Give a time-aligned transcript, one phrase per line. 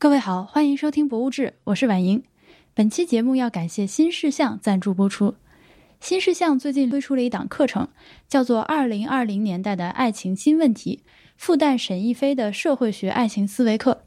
[0.00, 2.22] 各位好，欢迎收听《博物志》，我是婉莹。
[2.72, 5.34] 本期节目要感谢新事项赞助播出。
[5.98, 7.88] 新事项最近推出了一档课程，
[8.28, 11.02] 叫做《二零二零年代的爱情新问题》，
[11.36, 14.04] 复旦沈亦菲的社会学爱情思维课。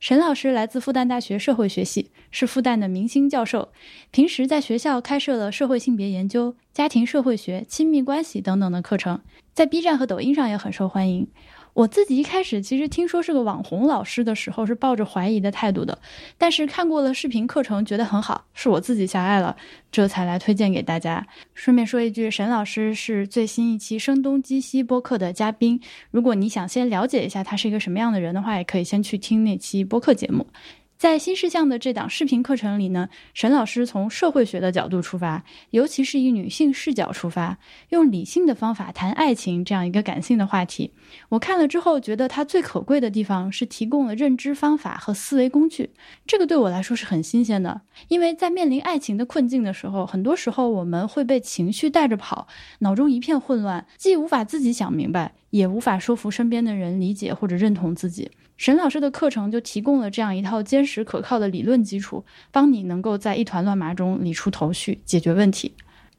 [0.00, 3.68] 沈老师来自复旦大学社会学系，是复旦的明星教授，
[4.10, 9.20] 平时在学校开设了社会性别研究、家庭社会学、亲密关系等等的课程，
[9.54, 11.28] 在 B 站和抖音上也很受欢迎。
[11.80, 15.98] 我自己一开始其实听说是个网红老师的时候，是抱着怀疑的态度的。
[16.36, 19.56] 但是看过了视频课程，觉得很好，是我自己狭隘了，
[19.90, 21.26] 这才来推荐给大家。
[21.54, 25.80] 顺便说一句，沈老师是最新一期声东击西播客的嘉宾。
[26.10, 30.46] 如果你想先了解一下他是一个什么样的人的话，也可以先去听那期播客节目。
[31.00, 37.56] 在新事项的这档视频课程里呢，沈老师从社会学的角度出发，尤其是以女性视角出发，
[37.88, 40.92] 用理性的方法谈爱情这样一个感性的话题。
[41.30, 45.88] 我看了之后，觉得他最可贵的地方是提供了认知方法和思维工具，
[46.26, 47.80] 这个对我来说是很新鲜的。
[48.08, 52.46] 因为在面临爱情的困境的时候，很多时候我们会被情绪带着跑，
[52.80, 58.30] 脑中一片混乱，既无法自己想明白，也无法说服身边的人理解或者认同自己。
[58.60, 65.72] 沈老师的课程就提供了这样一套坚实可靠的理论基础，帮你能够在一团乱麻中理出头绪，解决问题。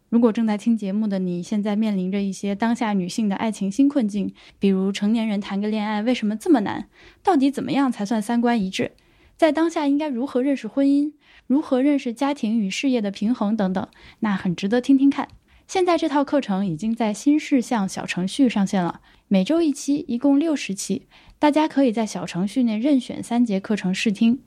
[0.10, 6.88] 如果正在听节目的你，现在面临着一些当下女性的爱情新困境，比如成年人谈个恋爱为什么这么难？
[7.22, 8.94] 到底怎么样才算三观一致？
[9.38, 11.14] 在当下应该如何认识婚姻？
[11.46, 13.88] 如何认识家庭与事业的平衡等等？
[14.22, 15.28] 那很值得听听看。
[15.68, 21.04] 现在这套课程已经在新事项小程序上线了，每周一期，一共六十期。
[21.42, 24.44] 大家可以在小程序内任选三节课程试听，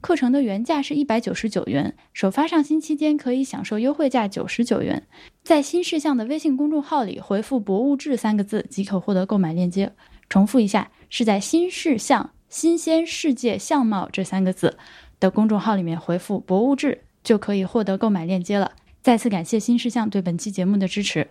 [0.00, 5.06] 课程的原价是一百九十九元，首发上新期间可以享受优惠价九十九元。
[5.44, 9.92] 在新事项的微信公众号里回复“博物志”三个字即可获得购买链接。
[10.28, 14.76] 重复一下，是在新事项“新鲜世界相貌”这三个字
[15.20, 18.72] 的公众号里面回复“博物志”就可以获得购买链接了。
[19.00, 21.28] 再次感谢新事项对本期节目的支持。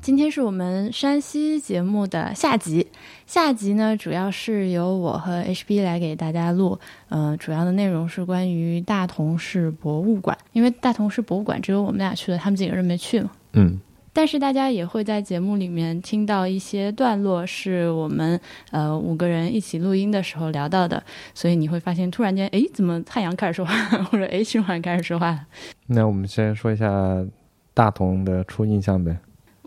[0.00, 2.88] 今天是我们山西节目的下集，
[3.26, 6.78] 下集呢主要是由我和 HB 来给大家录，
[7.08, 13.30] 呃，主要的内容是关于大同市博物馆，因为大同市博物馆只有我们俩去了，他们几个人没去嘛。
[13.52, 13.80] 嗯。
[14.14, 18.38] 但是大家也会在节目里面听到一些段落，是我们
[18.70, 23.72] 呃五个人一起录音的时候聊到的，所以你会发现突然间，哎，怎么太阳开始说话，
[24.10, 25.46] 或者哎循环开始说话了？
[25.86, 27.24] 那我们先说一下
[27.72, 29.16] 大同的初印象呗。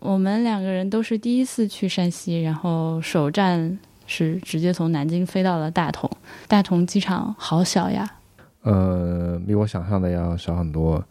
[0.05, 6.09] 我们两个人都是第一次去山西，然后首站是直接从南京飞到了大同。
[6.47, 8.09] 大同机场好小呀。
[8.61, 11.03] 呃，比我想象的要小很多。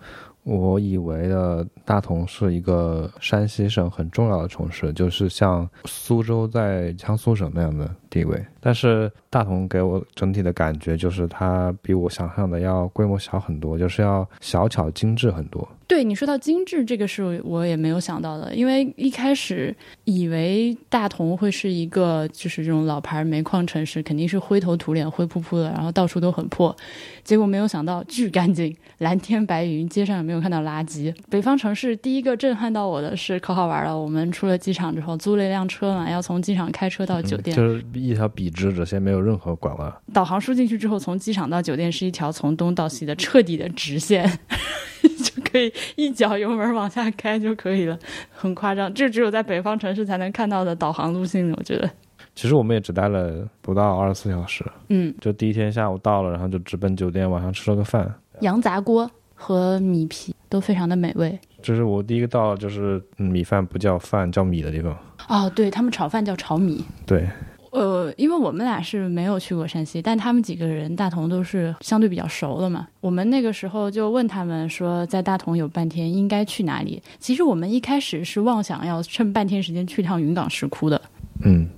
[0.45, 8.41] 我以为的大同是一个山西省很重要的城市，就是像苏州在江苏省那样的地位。
[8.61, 15.69] 但是大同给我整体的感觉就是它比我想象的要规模小很多，就是要小巧精致很多。
[15.87, 26.75] 对你说到精致，这个是我也没有想到的，因为一开始以为大同会是一个就是这种老牌煤矿城市，肯定是灰头土脸、灰扑扑的，然后到处都很破。
[27.23, 31.15] 结果没有想到巨干净，蓝天白云，街上也没有看到垃圾。
[31.29, 39.93] 北方城市第一个震撼到我的是可好玩了，我们出了机场之后租了一辆车嘛，要从机场开车到酒店，就是一条笔直直线，没有任何拐弯。
[40.13, 44.27] 导航输进去之后，从机场到酒店是一条从东到西的彻底的直线，
[45.03, 45.73] 就可以。
[45.97, 47.99] 一脚油门往下开就可以了，
[48.31, 48.93] 很夸张。
[48.93, 51.91] 这只有在北方城市才能看到的导航路线，我觉得。
[52.35, 58.13] 其实我们也只待了不到二十四小时，嗯，就第一天下午到了，然后就直奔酒店，晚上吃了个饭。
[58.41, 61.39] 羊杂锅和米皮都非常的美味。
[61.63, 64.99] 这是我第一个到，就是米饭不叫饭叫米的地方。
[65.29, 66.85] 哦，对他们炒饭叫炒米。
[67.07, 67.29] 对。
[67.75, 72.87] 呃，因为我们俩是没有去过山西，但他们几个人大同都是相对比较熟了嘛。
[73.01, 77.03] 我们那个时候就问他们说，在大同有半天应该去哪里？
[77.19, 81.03] 其实我们一开始是妄想要趁半天时间去趟云冈石窟的。
[81.45, 81.69] 嗯。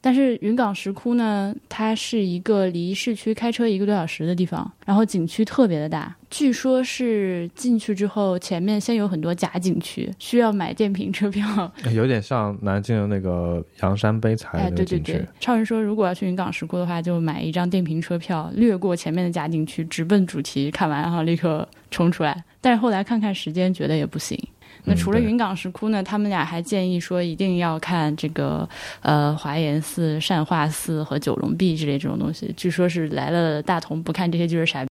[0.00, 22.42] 但是云冈石窟呢，它是一个离市区开车一个多小时的地方，然后景区特别的大，据说是进去之后前面先有很多假景区，需要买电瓶车票， 有点像南京的那个阳山碑材 对对对，超人说，如果要去云冈石窟的话，就买一张电瓶车票，略过前面的假景区，直奔主题，看完然后立刻冲出来。
[22.62, 24.38] 但是后来看看时间，觉得也不行。
[24.84, 26.02] 那除了云冈石窟呢？
[26.02, 28.68] 他们俩还建议说一定要看这个
[29.02, 32.52] 呃华严寺、善化寺和九龙壁之类这种东西。
[32.56, 34.84] 据说是来了大同不看这些就是傻。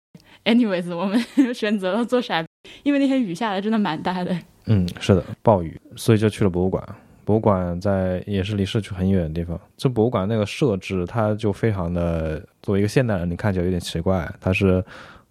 [0.45, 1.19] Anyways，我们
[1.53, 2.45] 选择了做傻，
[2.83, 4.37] 因为那天雨下的真的蛮大的。
[4.65, 6.83] 嗯，是的，暴雨，所以就去了博物馆。
[7.25, 9.59] 博物馆在也是离市区很远的地方。
[9.75, 14.29] 这博物馆那个设置，它就非常的作为一个现代人，你看起来有点奇怪。
[14.39, 14.81] 它是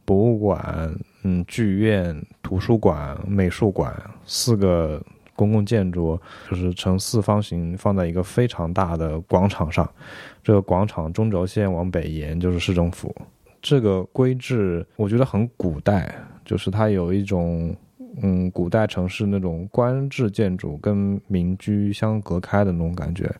[0.07, 0.91] 博物馆、
[1.25, 3.95] 嗯剧院、图书馆、美术馆
[4.25, 5.03] 四个
[5.35, 6.19] 公共建筑，
[6.49, 9.87] 就是呈四方形放在一个非常大的广场上。
[10.43, 13.15] 这个广场中轴线往北延就是市政府。
[13.61, 16.15] 这个规制我觉得很古代，
[16.45, 17.77] 就是它有一种。
[18.23, 23.31] 嗯，古代城市那种官制建筑跟民居相隔开的那种感觉，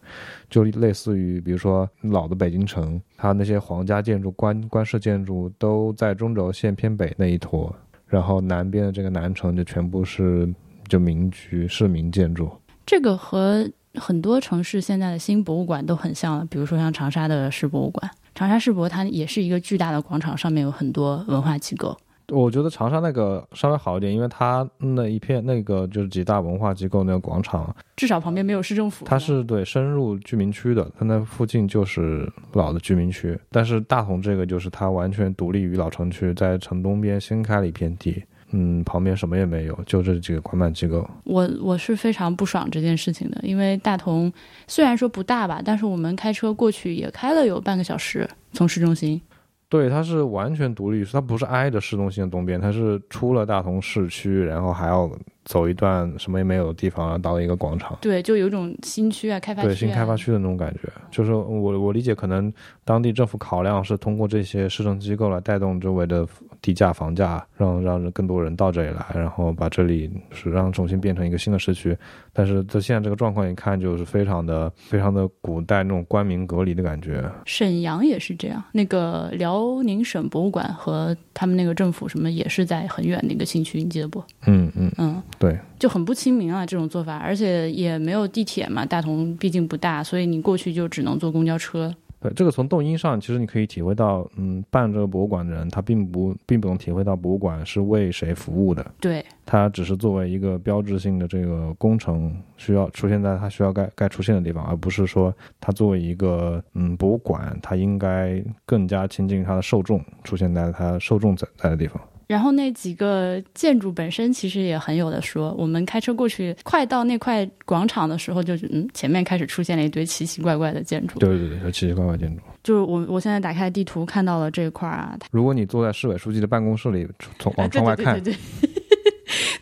[0.51, 7.75] 就类似于比如说老的北京城，它那些皇家建筑、官官式建筑都在中轴线偏北那一坨，
[8.07, 10.53] 然后南边的这个南城就全部是
[10.89, 12.51] 就民居、市民建筑。
[12.85, 21.97] 这个和很多城市现在的新博物馆都很像了，比如说像长沙的市博物馆，长沙世博它也是一个巨大的广场，上面有很多文化机构。
[22.29, 29.05] 我觉得长沙那个稍微好一点，因为它那一片那个就是几大文化机构那个广场，至少旁边没有市政府。
[29.05, 33.39] 它是对深入居民区的，它那附近就是老的居民区。
[33.51, 41.09] 但是大同这个就是它完全独立于老城区，在城东边新开了一片地，嗯，旁边什么也没有，就这几个管办机构。
[41.23, 44.33] 我我是非常不爽这件事情的，因为大同
[44.67, 49.21] 虽然说不大吧，但是我们开车过去也开了有半个小时，从市中心。
[49.69, 55.11] 对，它是完全独立，它不是挨着市中心的东边，它是出了大同市区，然后还要
[55.47, 57.97] 走一段什么也没有的地方，然后到了一个广场。
[58.03, 59.69] 对，就有种新区啊，开发区。
[59.69, 62.53] 对，新开发区的那种感觉，就是我我理解，可能
[62.85, 66.27] 当地政府考量是通过这些市政机构来带动周围的
[66.61, 71.97] 低价房价，让让更多人到这里来，然后把这里是让重新变成一个新的市区。
[72.33, 77.25] 但是在现在这个状况一看，就是非常的非常的古代那种官民隔离的感觉。
[77.47, 84.23] 沈阳也是这样，那个辽宁省博物馆和他们那个政府什么也是在很远的一个新区，你记得不？
[84.47, 91.95] 嗯嗯嗯，对，就很不亲民啊这种做法，而且也没有地铁嘛，大同毕竟不大，所以你过去就只能坐公交车。
[92.19, 98.85] 对，这个从动因上，其实你可以体会到，嗯，办这个博物馆的人，他并不并不能体会到博物馆是为谁服务的。
[98.99, 112.01] 对，他只是作为一个标志性的这个工程，需要出现在他需要该该出现的地方，而不是说他作为一个嗯博物馆，他应该更加亲近他的受众，出现在他受众在在的地方。
[112.27, 115.55] 然后那几个建筑本身其实也很有的说。
[115.59, 121.19] 我们开车过去，快到那块广场的时候，就是嗯，前面开始出现了一堆奇奇怪怪的建筑。
[121.19, 122.43] 对对对，奇奇怪怪建筑。
[122.63, 125.17] 就是我我现在打开地图看到了这一块啊。
[125.31, 127.07] 如果你坐在市委书记的办公室里，
[127.39, 128.15] 从往窗外看。
[128.21, 128.83] 对对对对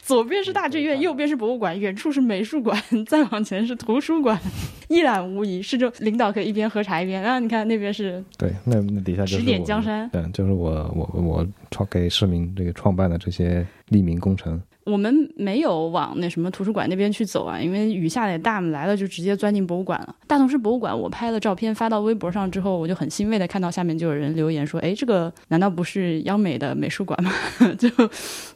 [0.04, 4.38] 左边是大剧院，右边是博物馆，远处是美术馆，再往前是图书馆，
[4.88, 5.62] 一览无遗。
[5.62, 14.60] 是就领导可以一边喝茶一边，啊你看那边是，对，那那底下就是指点江山，对，就是我我我创给市民这个创办的这些利民工程。
[14.84, 20.14] 我们没有往那什么图书馆那边去走啊，因为雨下的也大，来了就直接钻进博物馆了。
[20.26, 27.32] 大同市博物馆，我拍了照片发到微博上之后，我就很欣慰的看到下面就有人留言说：“哎，这个难道不是央美的美术馆吗？”
[27.78, 27.88] 就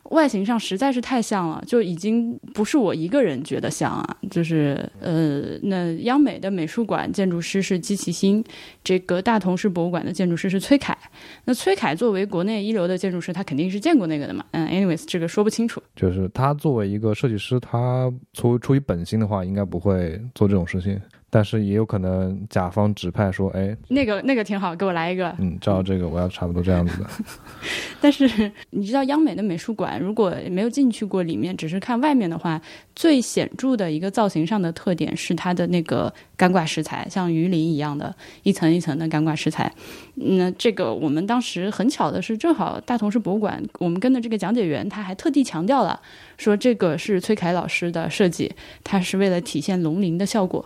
[0.09, 4.17] 外形上实在是太像了，就已经不是我一个人觉得像啊。
[4.31, 8.45] 就是呃，那央美的美术馆建筑师是姬其新，
[8.83, 10.97] 这个大同市博物馆的建筑师是崔凯。
[11.45, 14.45] 那崔凯作为国内一流的建筑师，他肯定是见过那个的嘛。
[14.53, 16.29] 嗯，anyways，这个说不清楚，就是。
[16.35, 21.01] 他作为一个设计师，他出出于本心的话，应该不会做这种事情。
[21.31, 25.35] 但是也有可能甲方指派说，哎，那个那个挺好，给我来一个。
[25.39, 27.09] 嗯，照这个我要差不多这样子的。
[28.01, 32.61] 但是你知道央美的美术馆，如果没有进去过里面，只是看外面的话，
[32.97, 39.71] 最显著的一个造型上的特点是它的那个干挂石材，像鱼鳞一样的一层一层的干挂石材。
[40.15, 46.01] 那这个我们当时很巧的是，正好大同市博物馆，我们跟的这个讲解员他还特地强调了，
[46.39, 48.51] 说这个是崔凯老师的设计，
[48.83, 50.65] 他是为了体现龙鳞的效果。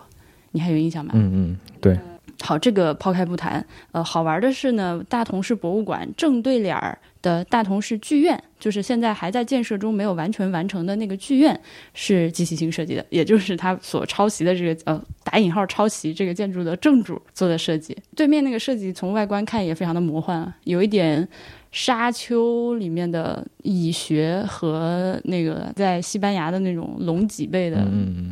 [0.53, 1.11] 你还有印象吗？
[1.13, 1.99] 嗯嗯，对。
[2.41, 3.63] 好，这个抛开不谈。
[3.91, 11.57] 呃，好玩的是呢，大同市博物馆正对脸儿的大同市剧院，就是现在还在建设中、没有完全完成的那个剧院，
[11.93, 17.95] 是机器星设计的，也就是他所抄袭的这个呃打引号抄袭这个建筑的正主做的设计。
[18.15, 21.25] 对面那个设计从外观看也非常的魔幻，有一点。
[21.73, 27.83] 沙丘里面的蚁穴和那个在西班牙的那种龙脊背的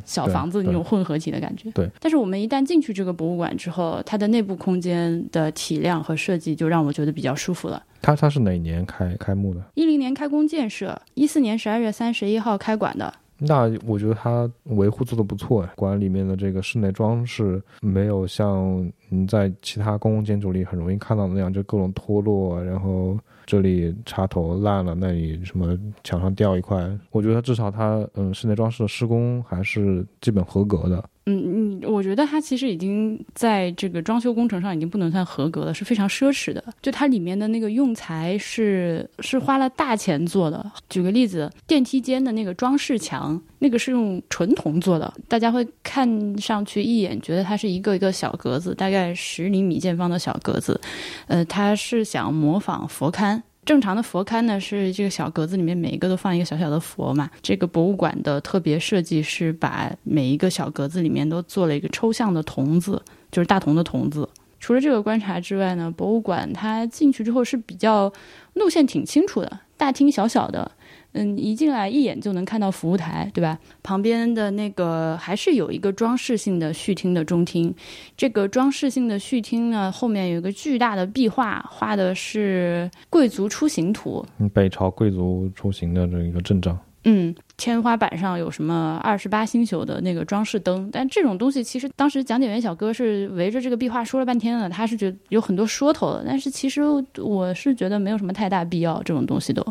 [0.06, 1.70] 小房子那种混合体的感觉。
[1.72, 1.90] 对。
[2.00, 7.84] 但是我们一旦进去这个博物馆之后，它的内部空间的体量和设计就让我觉得比较舒服了。
[8.00, 9.62] 它它是哪年开开幕的？
[9.74, 13.12] 一零年开工建设，一四年十二月三十一号开馆的。
[13.44, 23.18] 那我觉得它维护做的不错，馆里面的这个室内装饰没有像你在其他公共建筑里很容易看到的那样，就各种脱落，然后。
[23.48, 31.04] 这里插头烂了，那里什么墙上掉一块，我觉得至少它嗯室内装饰的施工还是基本合格的。
[31.26, 36.64] 嗯嗯，我觉得它其实已经在这个装修工程上已经不能算合格了，是非常奢侈的。
[36.82, 40.72] 就它里面的那个用材是是花了大钱做的。
[40.90, 50.82] 举个例子，电梯间的那个装饰墙，那个是用纯铜做的，大家会看上去一眼觉得它是一个一个小格子，大概十厘米见方的小格子。
[51.28, 53.40] 呃，它是想模仿佛龛。
[53.64, 57.30] 正常的佛龛呢，是这个小格子里面每一个都放一个小小的佛嘛。
[57.42, 63.02] 这个博物馆的特别设计是把每一个小格子里面都做了一个抽象的童子，
[63.32, 64.28] 就是大童的童子。
[64.60, 68.12] 除了这个观察之外呢，博物馆它进去之后是比较
[68.54, 70.72] 路线挺清楚的，大厅小小的。
[71.14, 73.58] 嗯，一进来一眼就能看到服务台，对吧？
[73.84, 77.74] 旁边的那个还是有一个装饰性的序厅的中厅。
[78.16, 86.80] 这个装饰性的序厅呢，后面有一个巨大的壁画，画的是贵族出行图，北朝贵族出行的这一个阵仗。
[87.04, 90.88] 嗯，天花板上有什么二十八星宿的那个装饰灯？
[90.92, 96.24] 但这种东西其实当时讲解员小哥是围着这个壁画说了半天了，他是觉得有很多说头的。
[96.26, 96.82] 但是其实
[97.18, 99.66] 我是觉得没有什么太大必要，这种东西都。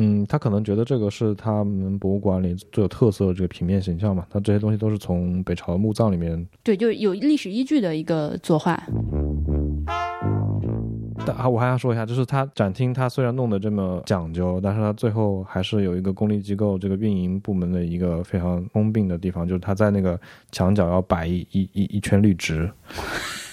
[0.00, 4.24] 嗯，他可能觉得这个是他们博物馆里最有特色的这个平面形象嘛？
[4.30, 8.80] 他这些东西都是从北朝墓葬里面对，就有历史依据的一个作画。
[11.26, 20.18] 但啊，我还想说一下，就是他展厅，他虽然弄得这么讲究，但是他最后还是有一个公立机构这个运营部门的一个非常通病的地方，就是他在那个
[20.52, 22.70] 墙角要摆一一一一圈绿植。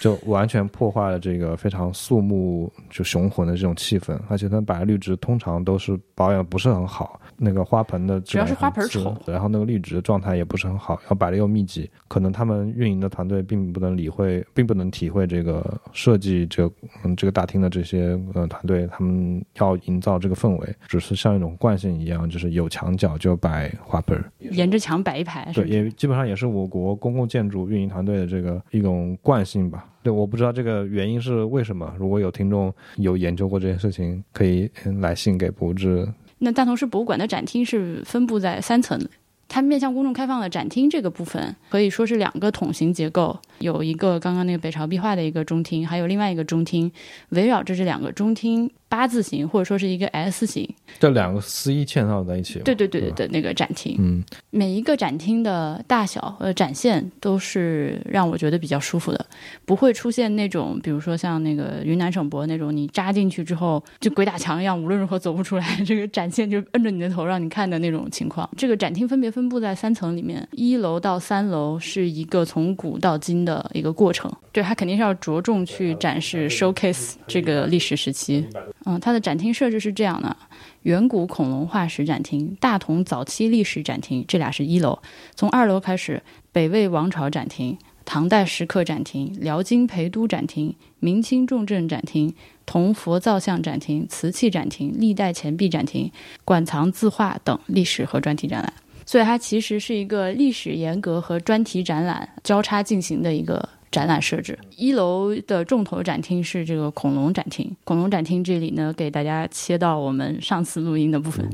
[0.06, 16.72] 就完全破坏了这个非常肃穆、就雄浑的这种气氛，而且它摆绿植通常都是保养不是很好，那个花盆的主要是花盆丑，然后那个绿植的状态也不是很好，然后摆的又密集，可能他们运营的团队并不能理会，并不能体会这个设计这
[17.04, 29.84] 嗯这个大厅的这些呃团队，他们要营造这个氛围，只是像一种惯性一样，就是有墙角就摆花盆，沿着墙摆一排，对，也基本上也是我国公共建筑运营团队的这个一种惯性吧。
[30.06, 31.92] 对，我不知道这个原因是为什么。
[31.98, 34.70] 如果有听众有研究过这件事情，可以
[35.00, 36.08] 来信给博志。
[36.38, 39.04] 那大同市博物馆的展厅是分布在三层，
[39.48, 46.92] 它面向公众开放的展厅这个部分可以说是两个筒形结构，有一个刚刚那个北朝壁画的一个中厅，还有另外一个中厅，
[47.30, 48.70] 围绕着这两个中厅。
[48.96, 52.60] 八字形或者说是一个 S 型，这两个丝衣嵌套在一起。
[52.60, 59.26] 对对对对对，那个展厅，嗯，每一个展厅的大小呃展现都是让我觉得比较舒服的，
[59.66, 68.50] 不会出现那种比如说像那个云南省博那种，你扎进去之后就鬼打墙一样，无论如何走不出来，这个展现就摁着你的头让你看的那种情况。
[68.56, 78.48] 这个展厅分别分布在三层里面，一楼到三楼是一个从古到今的一个过程，对，它肯定是要着重去展示 showcase 这个历史时期。
[78.86, 80.38] 嗯，它的展厅设置是这样的：
[80.84, 85.00] 远古恐龙化石展厅、大同早期历史展厅，这俩是一楼。
[85.36, 92.34] 从二楼开始，北魏王朝展厅、唐代石刻展厅、辽金陪都展厅、明清重镇展厅、
[92.66, 96.12] 铜佛造像展厅、瓷器展厅、历代钱币展厅、
[96.44, 98.72] 馆藏字画等历史和专题展览。
[99.08, 103.68] 所以，它其实是一个历史严格和专题展览交叉进行的一个。
[103.96, 111.50] 展览设置一楼的重头展厅是这个恐龙展厅，恐龙展厅这里呢，给大家切到我们上次录音的部分。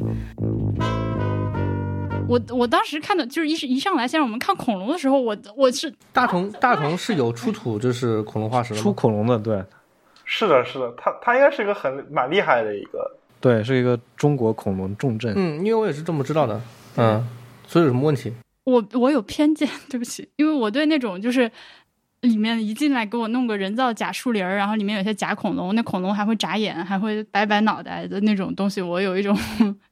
[2.28, 9.64] 我我当时看的就是一是一上来先让我们看恐龙的时候，我我是大同大同是有出土就是恐龙化石出恐龙的，对，
[10.26, 15.32] 是的，是的，它它应该是一个很蛮厉害的一个，对，是一个中国恐龙重镇。
[15.36, 16.60] 嗯，因为我也是这么知道的，
[16.98, 17.24] 嗯，
[17.68, 18.34] 所以有什么问题？
[18.64, 21.52] 我我有偏见，对不起，因为我对那种就是。
[22.22, 29.36] 里面一进来给我弄个人造假树林儿，然后里面有些假恐龙，那恐龙还会眨眼，还会摆摆脑袋的那种东西，我有一种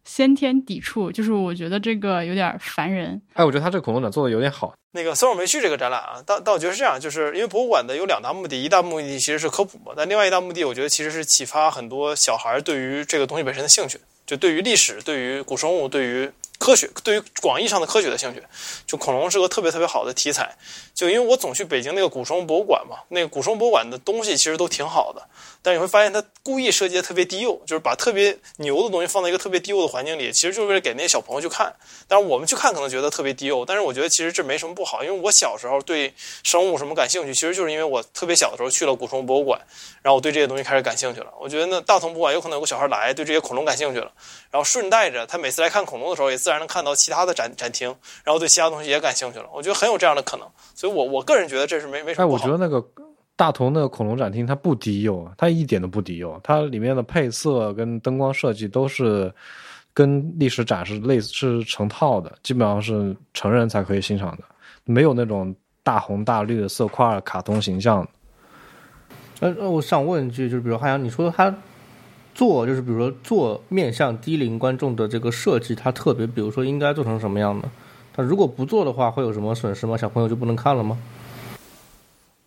[0.06, 3.20] 先天抵触，就是我觉得这个有点烦人。
[3.34, 4.74] 哎，我觉得他这个恐龙展做的有点好。
[4.92, 16.32] 那个虽然我没去这个展览啊，但但我觉得是这样，就是因为博物馆的有两大目的，一大目的其实是科普嘛，但另外一大目的，我觉得其实是启发很多小孩对于这个东西本身的兴趣，就对于历史、对于古生物、对于。
[16.60, 18.44] 科学对于广义上的科学的兴趣，
[18.86, 20.56] 就恐龙是个特别特别好的题材。
[20.94, 25.26] 就因为我总去北京那个古生物博物馆嘛，那个古生物博物馆的东西其实都挺好的，
[25.62, 31.76] 但你会发现它故意设计的特别低幼，就是把特别牛的东西放在一个特别低幼的环境里，其实就是为了给那些小朋友去看。
[32.08, 36.14] 但是我们去看可能觉得特别低幼，但是我觉得其实这没什么不好，因为我小时候对
[36.44, 39.60] 生物什么感兴趣，其实就是因为我特别小的时候去了古生物博物馆，
[40.02, 41.32] 然后我对这些东西开始感兴趣了。
[41.40, 44.12] 我觉得那大同博物馆有可能有个小孩来对这些恐龙感兴趣了，
[44.50, 49.46] 然后顺带着他每次来看恐龙的时候，也自然能看到其他的展展厅，然后对其他东西也感兴趣了。
[49.54, 52.24] 我觉得很有这样的可能，所以我我个人觉得这是没没什么。
[52.24, 52.82] 哎，我觉得那个
[53.40, 59.34] 大同的恐龙展厅它不低幼，它一点都不低幼，它里面的配色跟灯光设计都是
[59.94, 64.44] 跟历史展是类似是成套的，基本上是成人才可以欣赏的，
[64.84, 68.06] 没有那种大红大绿的色块卡通形象。
[69.40, 71.56] 呃呃，我想问一句，就是比如汉阳，你说他
[72.36, 77.70] 做，就是比如说做面向低龄观众的这个设计，他特别，比如说应该做成什么样的？
[78.12, 79.96] 他如果不做的话，会有什么损失吗？
[79.96, 80.98] 小朋友就不能看了吗？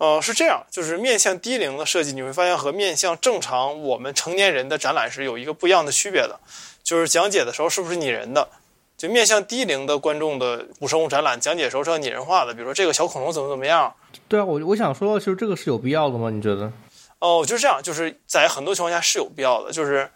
[0.02, 6.40] 呃，是这样，就是面向低龄的设计，你会发现和面向正常我们成年人的展览是有一个不一样的区别的。
[6.82, 8.49] 就是讲解的时候是不是拟人的？
[8.99, 12.52] 就面向低龄的观众的古生物展览，讲解的时候是要拟人化的。
[12.52, 13.94] 比如说这个小恐龙怎么怎么样？
[14.26, 16.30] 对啊，我我想说，其实这个是有必要的吗？
[16.30, 16.73] 你觉得？
[17.21, 19.71] 哦，我觉得这样，就是在很多情况下是有必要的。
[19.71, 20.11] 就是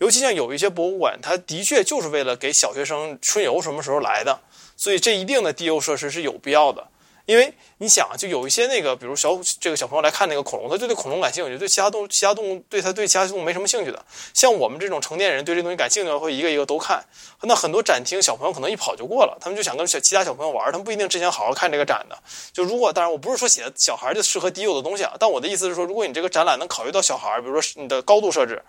[0.00, 4.38] 尤其像有一些博物馆，它的确就是为了给小学生春游什么时候来的，
[4.76, 6.88] 所以这一定的低幼设施是有必要的。
[7.30, 14.04] 因为你想，就有一些那个，比如小这个小朋友来看那个恐龙，他就对恐龙感兴趣，对其他动物、其他动物对他对其他动物没什么兴趣的。
[14.34, 17.04] 像我们这种成年人对这东西感兴趣的，会一个一个都看。
[17.42, 22.18] 那很多展厅小朋友可能一跑就过了，他们就想跟小其他小朋友玩，他们不一定之前好好看这个展的。
[22.52, 28.60] 就如果当然我不是说写小孩就适合低幼的东西啊，但我的意思是说，如果你这个展览能考虑到小孩，比如说你的高度设置，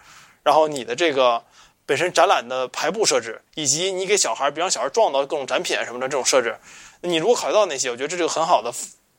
[0.44, 1.44] 然后你的这个
[1.88, 6.56] 本身展览的排布设置，以及你给小孩别让小孩撞到各种展品什么的这种设置，
[7.02, 8.72] 你如果考虑到那些，我觉得这是个很好的。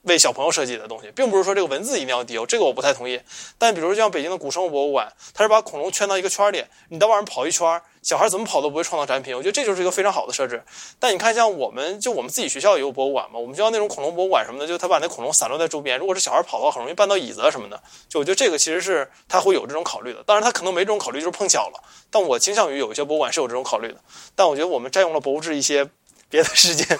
[0.02, 3.20] 为小朋友设计的东西，并不是说这个文字一定要低幼，这个我不太同意。
[3.56, 9.32] 但比如像北京的古生物博物馆，它是把恐龙圈到一个圈里，你到外面跑一圈，小孩怎么跑都不会撞到展品。
[9.32, 10.64] 我觉得这就是一个非常好的设置。
[10.98, 17.80] 但你看，像我们就我们自己学校也有博物馆嘛，我们学校那种恐龙博物馆什么的，就他把那恐龙散落在周边，如果是小孩跑的话，很容易绊到椅子什么的。
[18.08, 20.20] 就我觉得这个其实是他会有这种考虑的。
[20.24, 21.80] 当然他可能没这种考虑，就是碰巧了。
[22.10, 24.00] 但我倾向于有一些博物馆是有这种考虑的。
[24.34, 25.88] 但我觉得我们占用了博物志一些
[26.28, 26.98] 别的时间。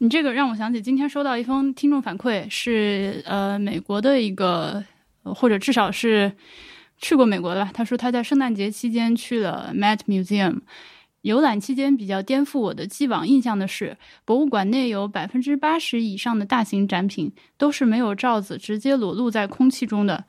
[0.00, 4.84] 你这个让我想起今天收到一封听众反馈，是呃美国的一个，
[5.24, 6.32] 或者至少是
[6.98, 7.70] 去过美国的吧。
[7.74, 10.60] 他说他在圣诞节期间去了 Met Museum，
[11.22, 20.24] 游览期间比较颠覆我的既往印象的是，博物馆内有百分之八十以上的大型展品都是没有罩子，直接裸露在空气中的。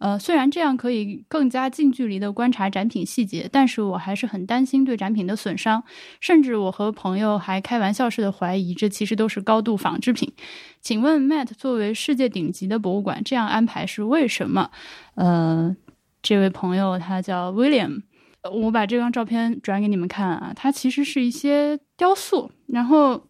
[0.00, 5.84] 呃，虽然这样可以更加近距离的观察展品细节，但是我还是很担心对展品的损伤，
[6.20, 10.32] 甚至我和朋友还开玩笑似的怀疑这其实都是高度仿制品。
[10.80, 14.70] 请问 Matt 作为世界顶级的博物馆，这样安排是为什么？
[15.16, 15.76] 呃，
[16.22, 18.02] 这位朋友他叫 William，
[18.50, 23.22] 我把这张照片转给你们看啊，它其实是一些雕塑，然后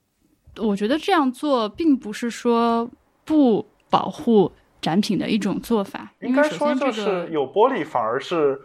[0.58, 2.88] 我觉得这样做并不是说
[3.24, 4.52] 不保护。
[4.80, 8.60] 展品的一种做法，应该说就是有玻璃反而是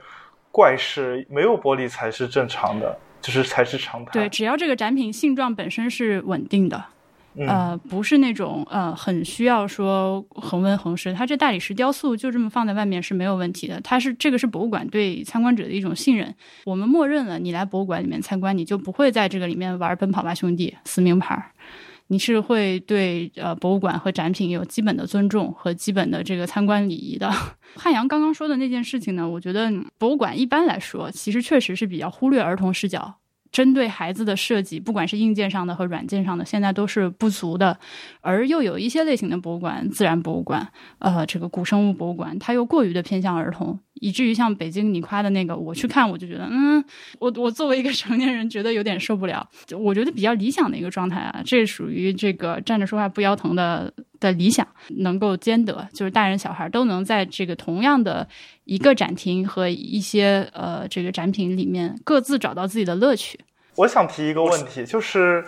[0.52, 4.12] 怪事，没有玻璃才是正常的，就是才是常态。
[4.12, 6.86] 对，只要这个展品性状本身是稳定的，
[7.48, 13.82] 呃，不是那种呃很需要说恒温恒湿，它这大理石雕塑就这么放在外面是没有问题的。
[13.82, 21.52] 它是这个是博物馆对参观者的一种信任，我们默认了你来博物馆里面参观，你就不会在这个里面玩奔跑吧兄弟撕名牌。
[22.08, 27.32] 你是会对呃博物馆和展品有基本的尊重和基本的这个参观礼仪的。
[27.76, 33.16] 汉阳刚刚说的那件事情呢，我觉得博物馆一般来说其实确实是比较忽略儿童视角。
[33.56, 37.80] 针对孩子的设计，不管是硬件上的和软件上的，现在都是不足的。
[38.20, 40.68] 而又有一些类型的博物馆，自然博物馆，
[41.00, 46.84] 呃，这个古生物博物馆，它又过于的偏向儿童，以至于像北京你夸的那个，我去看我就觉得，嗯，
[47.20, 49.48] 我我作为一个成年人，觉得有点受不了。
[49.80, 53.94] 我觉得比较理想的一个状态啊，这属于这个站着说话不腰疼的。
[54.26, 58.28] 的理想能够兼得，就是大人小孩都能在这个同样的
[58.64, 63.40] 一个展厅和一些呃这个展品里面各自找到自己的乐趣。
[63.76, 65.46] 我想提一个问题，就是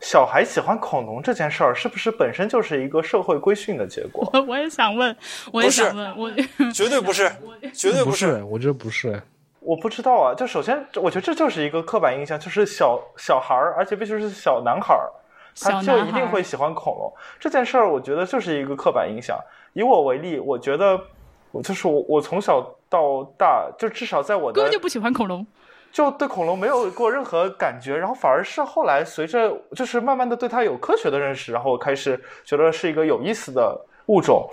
[0.00, 4.28] 小孩喜欢恐龙这件事儿，是不是本身就是一个社会规训的结果？
[4.48, 5.14] 我也想问，
[5.52, 6.30] 我也想问，我
[6.72, 7.30] 绝对不是，
[7.74, 9.20] 绝对不是，我觉得不是。
[9.60, 15.10] 我不知道啊，就首先，我觉得这就是一个刻板印象，就是小小孩儿，而且必须是小男孩儿。
[15.60, 19.38] 他就一定会喜欢恐龙这件事儿，我觉得就是一个刻板印象。
[19.72, 21.00] 以我为例，我觉得
[21.50, 25.46] 我就是我，我从小到大，就至少在我的根本就不喜欢恐龙，
[25.92, 27.96] 就对恐龙没有过任何感觉。
[27.96, 34.48] 然后反而是后来随着就是慢慢的对它有科学的认识，然后我开始觉得是一个有意思的物种。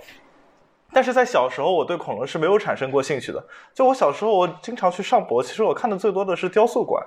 [0.92, 3.44] 但是在小时候，我对恐龙是没有产生过兴趣的。
[3.74, 7.04] 就我小时候，我经常去上博，其实我看的最多的是雕塑馆。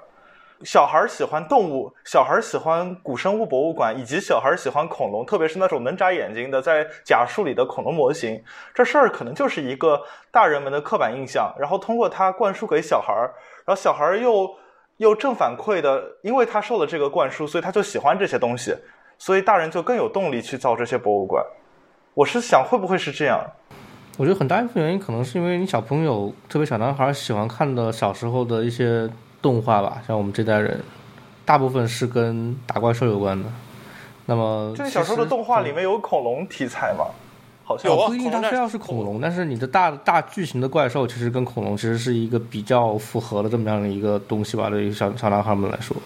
[0.63, 8.41] 小孩喜欢动物，小孩喜欢古生物博物馆，以及小孩喜欢恐龙，特别是那种能眨眼睛的在假树里的恐龙模型。
[8.73, 13.13] 这事儿可能就是一个大人们的刻板印象，然后通过它灌输给小孩，
[13.65, 14.49] 然后小孩又
[14.97, 18.75] 又正反馈的，因为他受了这个灌输，所以他就喜欢这些东西，
[19.19, 21.45] 所以大人就更有动力去造这些博物馆。
[22.15, 23.39] 我是想，会不会是这样？
[24.17, 29.07] 我觉得很大一部分原因可能是因为你小朋友，特别小男孩喜欢看的小时候的一些。
[29.41, 30.79] 动画吧，像我们这代人，
[31.45, 33.49] 大部分是跟打怪兽有关的，
[34.25, 37.05] 那么就你小时候的动画里面有恐龙题材吗？
[37.63, 45.97] 好像有啊不一定它非要是恐龙，但是你的大大巨型的怪兽其实跟恐龙其实是一个比较符合的这么样的一个东西吧，对于小小男孩们来说，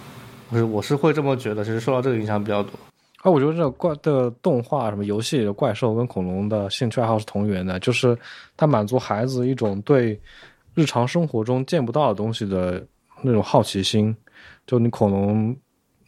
[0.49, 2.71] 我是我是会这么觉得，其实受到这个影响比较多。
[3.21, 8.17] 啊，我觉得这个怪的动画什么游戏里的怪兽跟恐龙的兴趣爱好是同源的，就是
[8.57, 10.19] 它满足孩子一种对
[10.73, 12.83] 日常生活中见不到的东西的
[13.21, 14.15] 那种好奇心。
[14.65, 15.55] 就你恐龙，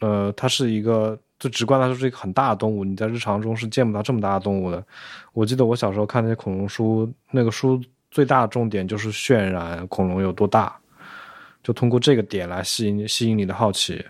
[0.00, 4.84] 呃，它是一个最直观来说是一个很大的动物，你在日常中是见不到这么大的动物的。
[5.32, 10.74] 我记得我小时候看那些恐龙书，那个书最大的重点就是渲染恐龙有多大，
[11.62, 14.04] 就通过这个点来吸引吸引你的好奇。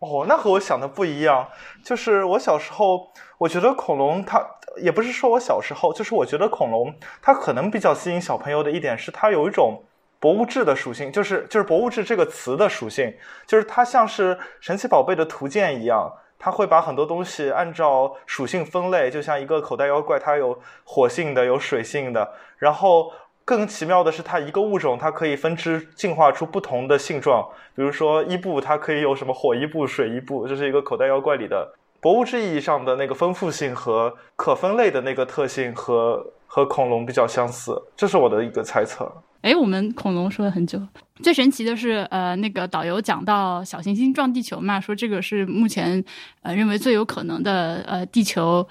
[0.00, 1.46] 哦，那和我想的不一样。
[1.82, 4.42] 就是我小时候，我觉得恐龙它
[4.82, 9.82] 也不是说我小时候，就是我觉得恐龙它可能比较吸引小朋友的一点是它有一种
[10.24, 13.12] 博物志的属性，就是就是博物志这个词的属性，
[13.46, 23.12] 就是它像是神奇宝贝的图鉴一样，它会把很多东西按照属性分类，就像一个口袋妖怪，它有火性的，有水性的，然后。
[23.46, 39.12] 更奇妙的是，它一个物种它可以分支进化出不同的性状，比如说伊布，它可以有什么火伊布、水伊布，这是一个口袋妖怪里的博物志意义上的那个丰富性和可分类的那个特性和和恐龙比较相似，这是我的一个猜测。
[39.44, 40.80] 哎，我们恐龙说了很久，
[41.22, 46.02] 最神奇的是，呃，那个导游讲到小行星撞地球嘛，说这个是目前
[46.40, 48.66] 呃认为最有可能的呃地球。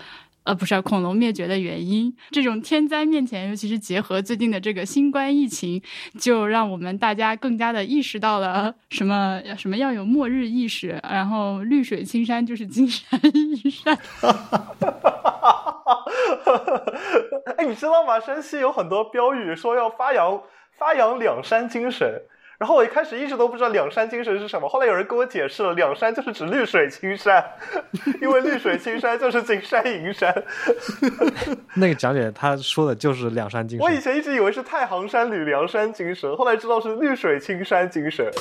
[0.45, 2.13] 呃，不是、恐龙灭绝的原因。
[2.31, 5.81] 这种天灾面前，尤其是结合最近的这个新冠疫情，
[6.19, 13.95] 就让我们大家更加的意识到了什么什么要有末日意识，然后绿水青山就是金山银山。
[17.55, 18.19] 哎，你知道吗？
[18.19, 20.41] 山西有很多标语说要发扬
[20.77, 22.21] 发扬两山精神。
[22.59, 27.43] 然后我一开始一直都不知道两山精神是什么，后来有人跟我解释了，两山就是指绿水青山，
[28.21, 30.33] 因为绿水青山就是金山银山。
[31.75, 33.85] 那个讲解他说的就是两山精神。
[33.85, 38.31] 我以前一直以为是太行山吕梁山精神，后来知道是绿水青山精神。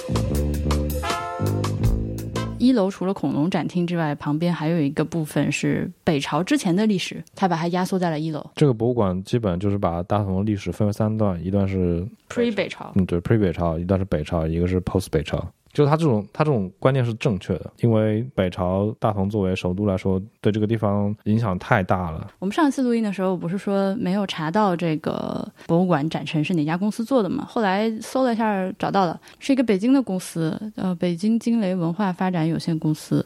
[2.62, 8.40] 一楼除了恐龙展厅之外，旁边还有一个部分是北朝之前的历史，它把它压缩在了一楼。
[8.54, 15.44] 这个博物馆基本就是把大同的历史分为三段，一段是 pre 北朝，嗯，对，pre 北朝，一段是北朝，一个是 post 北朝。
[15.72, 22.30] 就是他这种他这种观念是正确的，因为北朝大同作为首都来说，对这个地方影响太大了。
[22.38, 27.46] 我们上一次录音的时候，不是说没有查到这个博物馆展陈是哪家公司做的吗？
[27.48, 33.24] 后来搜了一下，找到了，是一个北京的公司，呃，北京惊雷文化发展有限公司。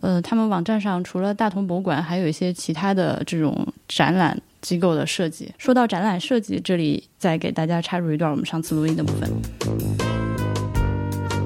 [0.00, 5.52] 呃，他们网站上除了大同博物馆，还有一些其他的这种展览机构的设计。
[5.58, 9.28] 说到展览设计，这里再给大家插入一段我们上次录音的部分。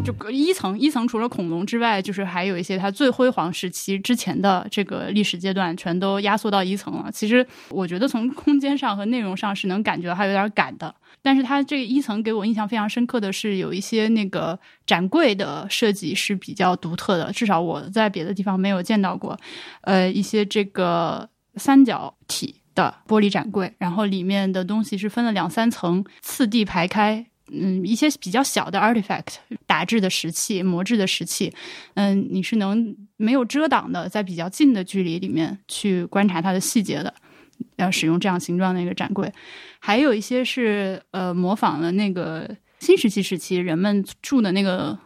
[0.04, 7.08] 就一层一层，除了恐龙之外，就是还有一些它最辉煌时期之前的这个历史阶段，全都压缩到一层了。
[7.12, 19.38] 其实我觉得从空间上和内容上是能感觉到它有点赶的，但是它这一层给我印象非常深刻的是有一些那个展柜的设计是比较独特的，至少我在别的地方没有见到过。
[19.82, 27.26] 呃，一些这个三角体的玻璃展柜，然后里面的东西是分了两三层，次第排开。
[27.52, 29.36] 嗯，一些比较小的 artifact
[29.66, 31.52] 打制的石器、磨制的石器，
[31.94, 37.12] 嗯，你是能没有遮挡的，在比较近的距离里面去观察它的细节的。
[37.76, 39.32] 要使用这样形状的一个展柜，
[39.78, 44.98] 还有一些是呃模仿了那个新石器时期人们住的那个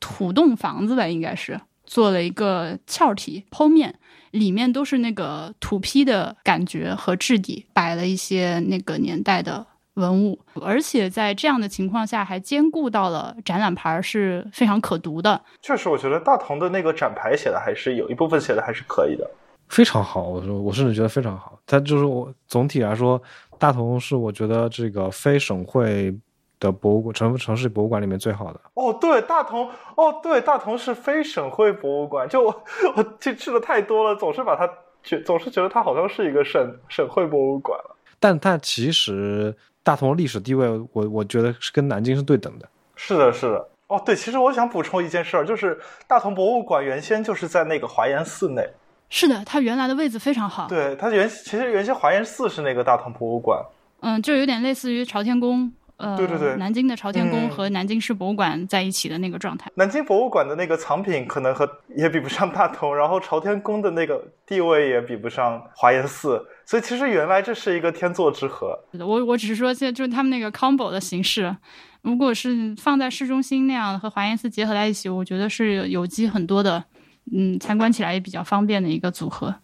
[0.00, 3.94] 土洞房子吧，应该是做了一个壳体剖面，
[4.30, 9.66] 里面都是那个土坯的感觉和质地，摆了一些那个年代的。
[9.98, 15.40] 文物，而且在这样的情况下，还兼顾到了展览牌是非常可读的。
[15.60, 19.28] 确实，我觉得大同的那个展牌写的还是有一部分写的还是可以的，
[19.68, 20.22] 非常好。
[20.22, 21.58] 我说，我甚至觉得非常好。
[21.66, 23.20] 它就是我总体来说，
[23.58, 26.16] 大同是我觉得这个非省会
[26.60, 28.60] 的博物馆城城市博物馆里面最好的。
[28.74, 32.28] 哦，对，大同，哦，对，大同是非省会博物馆。
[32.28, 32.64] 就我
[32.96, 34.68] 我去去的太多了，总是把它
[35.02, 37.96] 觉总是觉得它好像是一个省省会博物馆了。
[38.20, 39.56] 但它其实。
[39.88, 42.68] 大同的历史地位，我我觉得是跟南京是对等的。
[42.94, 43.66] 是的，是的。
[43.86, 48.68] 哦，对，其实我想补充一件事儿，就是大同博物馆原先就是在那个华严寺内。
[49.08, 50.68] 是的，它原来的位置非常好。
[50.68, 53.64] 对，它原其实原先华严寺是那个大同博物馆。
[54.00, 55.72] 嗯，就有点类似于朝天宫。
[55.98, 59.70] 呃，对对对，南京的朝天宫和南京市博物馆在一起的那个状态。
[59.74, 68.78] 南京博物馆的那个藏品可能和也比不上大同，然后朝天宫的那个地位也比不上华严寺，所以其实原来这是一个天作之合。
[68.92, 71.56] 我我只是说，现在就是他们那个 combo 的形式，
[72.02, 76.84] 如果是放在市中心那样和华严寺结合在一起，我觉得是有机很多的。
[77.30, 79.54] 嗯，参观起来也比较方便的一个组合。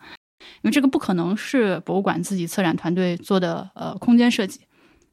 [0.60, 4.60] 因为这个不可能是博物馆自己策展团队做的，呃，空间设计，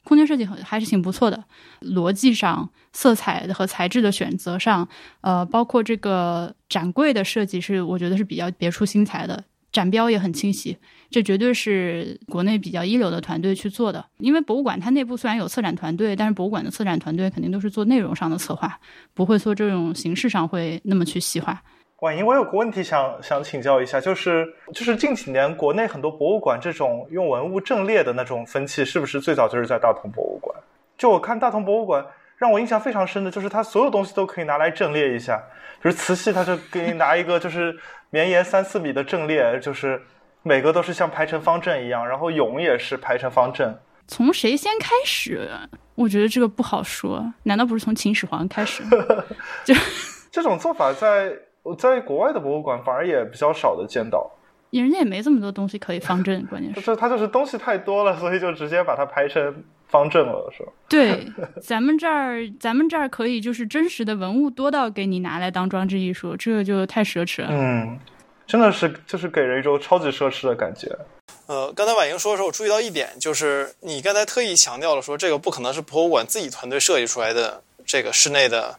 [0.04, 1.44] 空间设计还是挺不错的，
[1.80, 4.88] 逻辑上、色彩和材质的选择上，
[5.20, 9.44] 呃，包括这个展柜的设计是我觉得是比较别出心裁的。
[9.70, 10.76] 展标也很清晰，
[11.10, 14.04] 这绝对是国内比较一流的团队去做的。
[14.18, 18.78] 因为博物馆它内部虽然有策展团队，但是博物馆的策展团队肯定都是做内容上的策划，
[19.14, 21.62] 不会做这种形式上会那么去细化。
[22.02, 30.52] 婉莹，我有个问题想想请教一下，就是就是近几年国内很多博物馆这种用文物阵列的那种风气，是不是最早就是在大同博物馆？
[30.98, 32.04] 就我看大同博物馆，
[32.36, 35.40] 让我印象非常深的就是它所有东西都可以拿来阵列一下，
[35.80, 37.78] 比如瓷器，它就给你拿一个就是
[38.10, 40.02] 绵延三四米的阵列，就是
[40.42, 43.78] 每个都是像排成方阵一样，然后俑也是排成方阵。
[44.08, 45.48] 从谁先开始？
[45.94, 48.82] 我觉得这个不好说，难道不是从秦始皇开始？
[49.62, 49.72] 就
[50.32, 51.32] 这种做法在。
[51.62, 54.30] 我在国外的博物馆反而也比较少的见到，
[54.70, 60.72] 人家也没这么多东西可以方阵，关键是 就是它就是东西太多了，所以就直接把它排成方阵了，是吧？
[60.88, 61.26] 对，
[61.60, 67.48] 咱们这儿咱们这儿可以就是真实的文物多到给你拿来当装置艺术，这个就太奢侈了。
[67.50, 67.98] 嗯，
[68.46, 70.90] 真的是就是给人一种超级奢侈的感觉。
[71.46, 78.76] 呃，刚才婉莹说的时候，我注意到一点，就是你刚才特意强调了说，这个不可能是博物馆自己团队设计出来的这个室内的。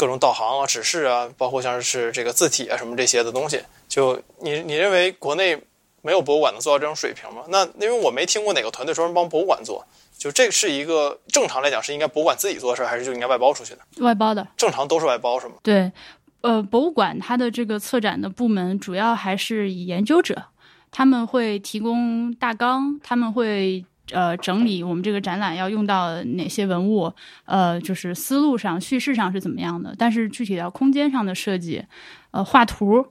[0.00, 5.62] 各种导航啊、指示啊，包括像是这个字体啊什么这些的东西，就你你认为国内
[6.00, 7.42] 没有博物馆能做到这种水平吗？
[7.48, 9.86] 那因为我没听过哪个团队专门帮博物馆做，
[10.16, 13.80] 就这是一个正常来讲是应该博物馆自己做的事儿，还是就应该外包出去的？
[14.02, 15.56] 外包的，正常都是外包是吗？
[15.62, 15.92] 对，
[16.40, 20.44] 呃，博物馆它的这个策展的部门主要还是以研究者，
[20.90, 23.84] 他们会提供大纲，他们会。
[24.12, 27.12] 呃，整理我们这个展览要用到哪些文物？
[27.44, 29.94] 呃，就是思路上、叙事上是怎么样的？
[29.98, 31.84] 但是具体到空间上的设计，
[32.30, 33.06] 呃，画图，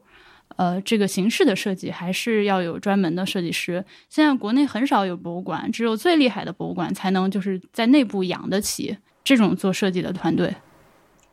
[0.58, 3.86] 呃，这个形式的设计，还是要有专门的设计师。
[4.10, 10.54] 现在国内很少有博物馆，只有最厉害的博物馆才能就是在内部养得起这种做设计的团队。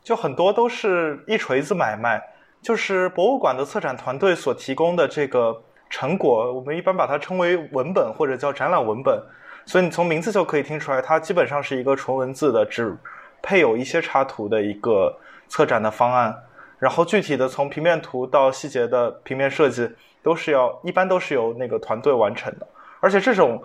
[0.03, 2.21] 就很多都是一锤子买卖，
[2.61, 9.21] 就是博物馆的策展团队所提供的这个成果，我们一般把它称为文本或者叫展览文本。
[9.67, 12.97] 所以你从名字就可以听出来，它基本上是一个纯文字的，只
[13.41, 15.15] 配有一些插图的一个
[15.49, 16.35] 策展的方案。
[16.79, 19.89] 然后具体的从平面图到细节的平面设计，
[20.23, 22.67] 都是要一般都是由那个团队完成的。
[23.01, 23.61] 而且这种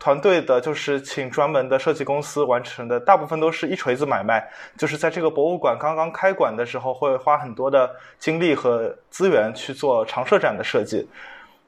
[0.00, 4.44] 团队的，就是请专门的设计公司完成的，大部分都是一锤子买卖，
[4.76, 11.06] 就是在这个博物馆刚刚开馆的时候，会花很多的精力和资源去做长设展的设计。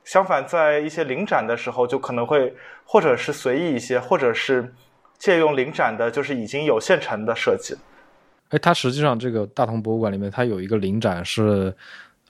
[0.09, 2.51] 相反，在一些临展的时候，就可能会
[2.83, 4.73] 或者是随意一些，或者是
[5.19, 7.77] 借用临展的，就是已经有现成的设计。
[8.49, 11.71] 哎，它实际上这个大同博物馆里面，它有一个临展是，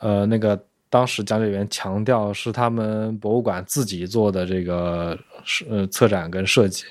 [0.01, 0.61] 呃，那个
[0.91, 5.17] 当时讲解员强调是他们博物馆自己做的这个
[5.71, 6.85] 呃策展跟设计，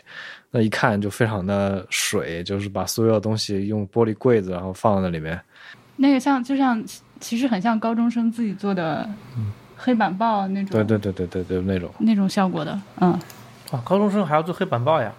[0.52, 5.38] 那一看就非常的水，就是把所有东西用玻璃柜子然后放在里面。
[5.98, 6.82] 那个像就像
[7.20, 9.06] 其实很像高中生自己做的。
[9.78, 13.12] 黑板报那种，对对对对对对那种那种效果的，嗯，
[13.72, 15.14] 啊，高中生还要做黑板报呀？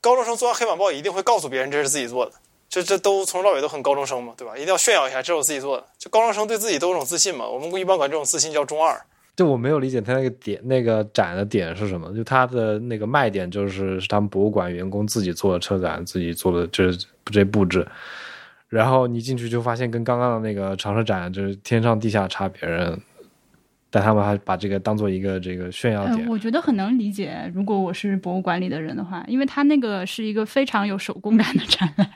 [0.00, 2.32] 高中生做完黑板报一定会告诉别人这是自己做的，
[2.68, 4.54] 这这都从头到尾都很高中生嘛，对吧？
[4.54, 5.84] 一定要炫耀一下，这是我自己做的。
[5.98, 9.00] 就高中生对自己都有种自信嘛，我们一般管这种自信叫中二。
[9.34, 12.14] 就我没有理解他那个点，那个展的点是什么？
[12.14, 16.90] 就他的那个卖点就是是他们博物馆员工自己做的车展，自己做的这
[17.24, 17.84] 这布置，
[18.68, 23.00] 然后你进去就发现跟刚刚的那个长车展就是天上地下差别人。
[23.94, 27.48] 但他们还把这个当做一个这个炫耀点，我觉得很能理解。
[27.54, 32.10] 如果我是博物馆里的人的话，因为他那个是一个非常有手工感的展览。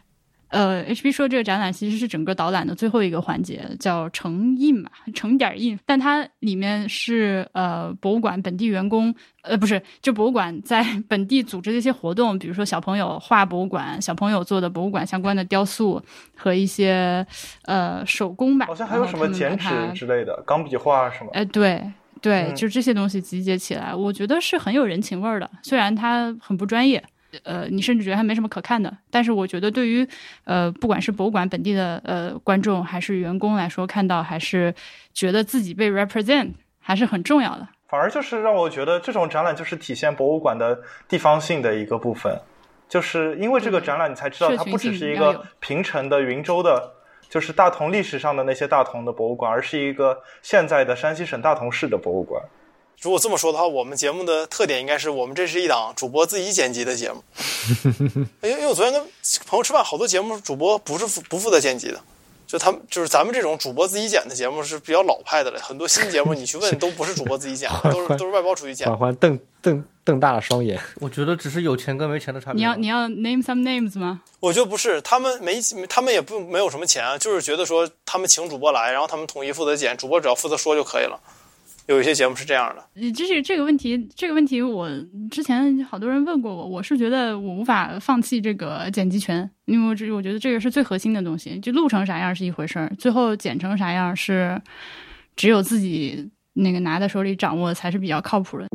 [0.50, 5.78] 呃，H P 说这个展览其实是整个导览的最后一个环节，叫成印嘛，成点印。
[5.84, 16.02] 但它里面是呃博物馆本地员工，呃不是，就博物馆在 本地组织的一些活动，比如说小朋友画博物馆，小朋友做的博物馆相关的雕塑
[16.34, 17.26] 和一些
[17.66, 18.66] 呃手工吧。
[18.66, 21.30] 好像还有什么剪纸之类的，钢笔画什么？
[21.34, 27.04] 哎，对对，就这些东西集结起来，我觉得是很有人情味儿的，虽然它很不专业。
[27.44, 30.06] 呃，你甚至觉得还没什么可看的，但是我觉得对于
[30.44, 34.74] 呃，不管是博物馆本地的呃观众还是员工来说，看到还是
[35.12, 37.68] 觉得自己被 represent 还是很重要的。
[37.88, 42.38] 反而就是让我觉得这种展览就是体现博物馆的地方性的一个部分，
[42.88, 46.92] 就是因为这个展览，你才知道它不只是一个平城的云州的，
[47.28, 52.42] 就是大同历史上的那些大同的博物馆，而是一个现在的山西省大同市的博物馆。
[53.00, 57.22] 如果这么说的话，我们节目的特点应该是我们这是一档主播自己剪辑的节目。
[58.42, 59.00] 因为因为我昨天跟
[59.46, 62.00] 朋友吃饭，好多节目主播不是不负责剪辑的，
[62.44, 68.98] 就他们就是咱们这种主播自己剪的节目是比较老派的了，很多新节目你去问 都不是主播自己剪的，都是都是外包出去剪缓。
[68.98, 70.80] 缓瞪瞪瞪大了双眼。
[70.96, 72.56] 我觉得只是有钱跟没钱的差别。
[72.56, 74.22] 你要你要 name some names 吗？
[74.40, 81.20] 我觉得不是，他们没他们也不没有什么钱啊，就是觉得说他们请主播来，然后他们统一负责剪，主播只要负责说就可以了。
[81.88, 84.86] 有一些节目是这样的，呃这是这个问题，这个问题我
[85.30, 94.60] 之前好多人问过我，我是觉得我无法放弃这个剪辑权，因为我这我觉得这个是最核心的东西，就录成啥样是一回事儿，最后剪成啥样是
[95.34, 98.66] 只有自己那个拿在手里掌握才是比较靠谱的。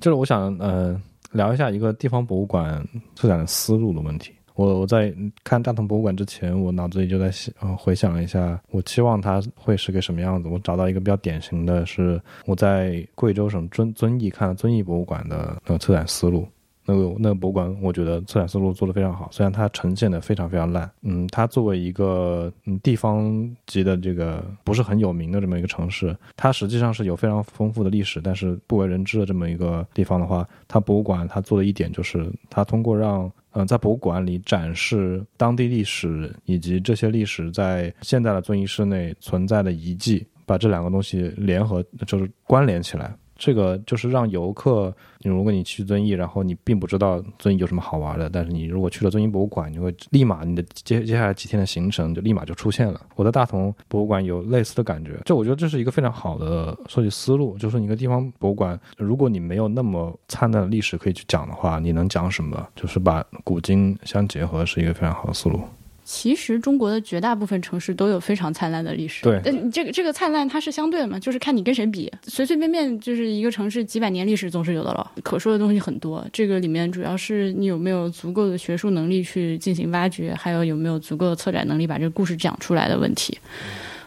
[0.00, 4.32] 就是我想呃聊一下一个地方博物馆策展的思路的问题。
[4.54, 5.12] 我我在
[5.42, 10.48] 看大同博物馆之前，我脑子里就在想、呃、回想一下，我期望它会是个什么样子。
[10.48, 16.46] 我找到一个比较典型的是我在贵州省遵遵义看遵义博物馆的那个策展思路。
[16.84, 20.90] 那个那个博物馆，我觉得策展思路做得非常好，虽然它呈现的非常非常烂。
[21.02, 43.14] 嗯，它作为一个嗯地方级的这个不是很有名的这么一个城市，它实际上是有非常丰富的历史，但是不为人知的这么一个地方的话，它博物馆它做的一点就是，它通过让嗯、在博物馆里展示当地历史以及这些历史在现在的遵义市内存在的遗迹，把这两个东西联合，就是关联起来。
[43.36, 53.00] 这个就是让游客，你如果你去遵义，然后你并不知道遵义有什么好玩的，但是你如果去了遵义博物馆，你会立马你的接接下来几天的行程就立马就出现了。
[53.16, 62.66] 我在大同博物馆有类似的感觉，这我觉得这是一个非常好的设计思路，就是你一个地方博物馆，如果你没有那么灿烂的历史可以去讲的话，你能讲什么？
[62.76, 65.60] 就是把古今相结合，是一个非常好的思路。
[66.04, 69.22] 其实中国的绝大部分城市都有非常灿烂的历史。
[69.24, 72.12] 对但这个这个灿烂它是相对的嘛，就是看你跟谁比。
[72.24, 76.24] 随随便便就是一个城市几百年历史总是有的了，可说的东西很多。
[76.32, 83.38] 这个里面主要是你有没有足够的学术能力去进行挖掘，还有有没有足够的策展能力把这个故事讲出来的问题。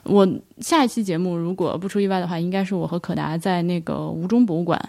[0.04, 0.26] 我
[0.60, 4.80] 下一期节目如果不出意外的话，应该是我和可达在那个吴中博物馆。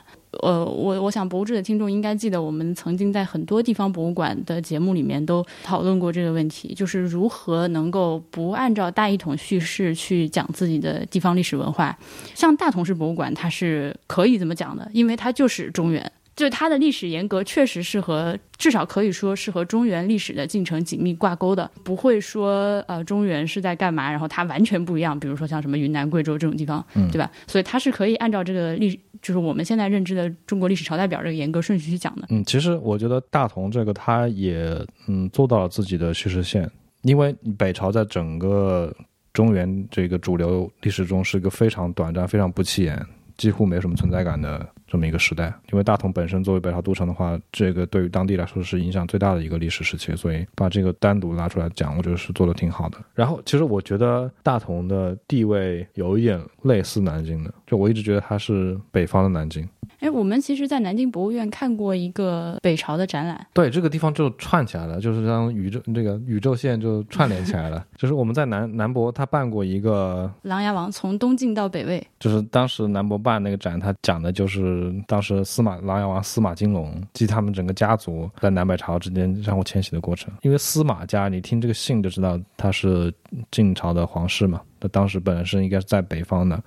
[0.42, 11.96] 呃，我我想博物志的听众应该记得，我们曾经在很多地方博物馆的节目里面都讨论过这个问题，就是如何能够不按照大一统叙事去讲自己的地方历史文化。
[12.34, 16.12] 像大同市博物馆，它是可以这么讲的，因为它就是中原。
[16.36, 25.18] 就是它的历史严格确实是和至少可以说是和中原历史的进程紧密挂钩的，不会说呃中原是在干嘛，然后它完全不一样。
[25.18, 27.28] 比如说像什么云南、贵州这种地方，对吧？
[27.48, 32.26] 所以它是可以按照这个历，就是我们现在认知的中国历史朝代表这个严格顺序去讲的。
[32.30, 36.70] 嗯，其实我觉得大同这个它也嗯做到了自己的叙事线，
[37.02, 38.94] 因为北朝在整个
[39.32, 43.00] 中原这个主流历史中是一个非常短暂、非常不起眼、
[43.36, 45.52] 几乎没什么存在感的这么一个时代。
[45.70, 52.98] 因为大同本身作为北朝都城的话，这个对于当地来说是影响最大的一个历史时期，所以把这个单独拿出来讲，我觉得是做的挺好的。
[53.14, 59.68] 然后，其实我觉得大同的地位有一点类似南京的，就我一直觉得它是北方的南京。
[60.00, 67.84] 哎，我们其实，在南京博物院看过一个北朝的展览，对，这个地方就串起来了，就是让宇宙这个宇宙线就串联起来了。
[67.98, 72.04] 就是我们在南南博，他办过一个，《琅琊王》从东晋到北魏。
[72.20, 80.32] 就是当时南博办那个展，他讲的就是当时司马琅琊王司马金龙及他们整个家族在南北朝之间相互迁徙的过程。
[80.42, 83.12] 因为司马家，你听这个姓就知道他是
[83.50, 86.62] 晋朝的皇室嘛，他当时本身应该是在北方的，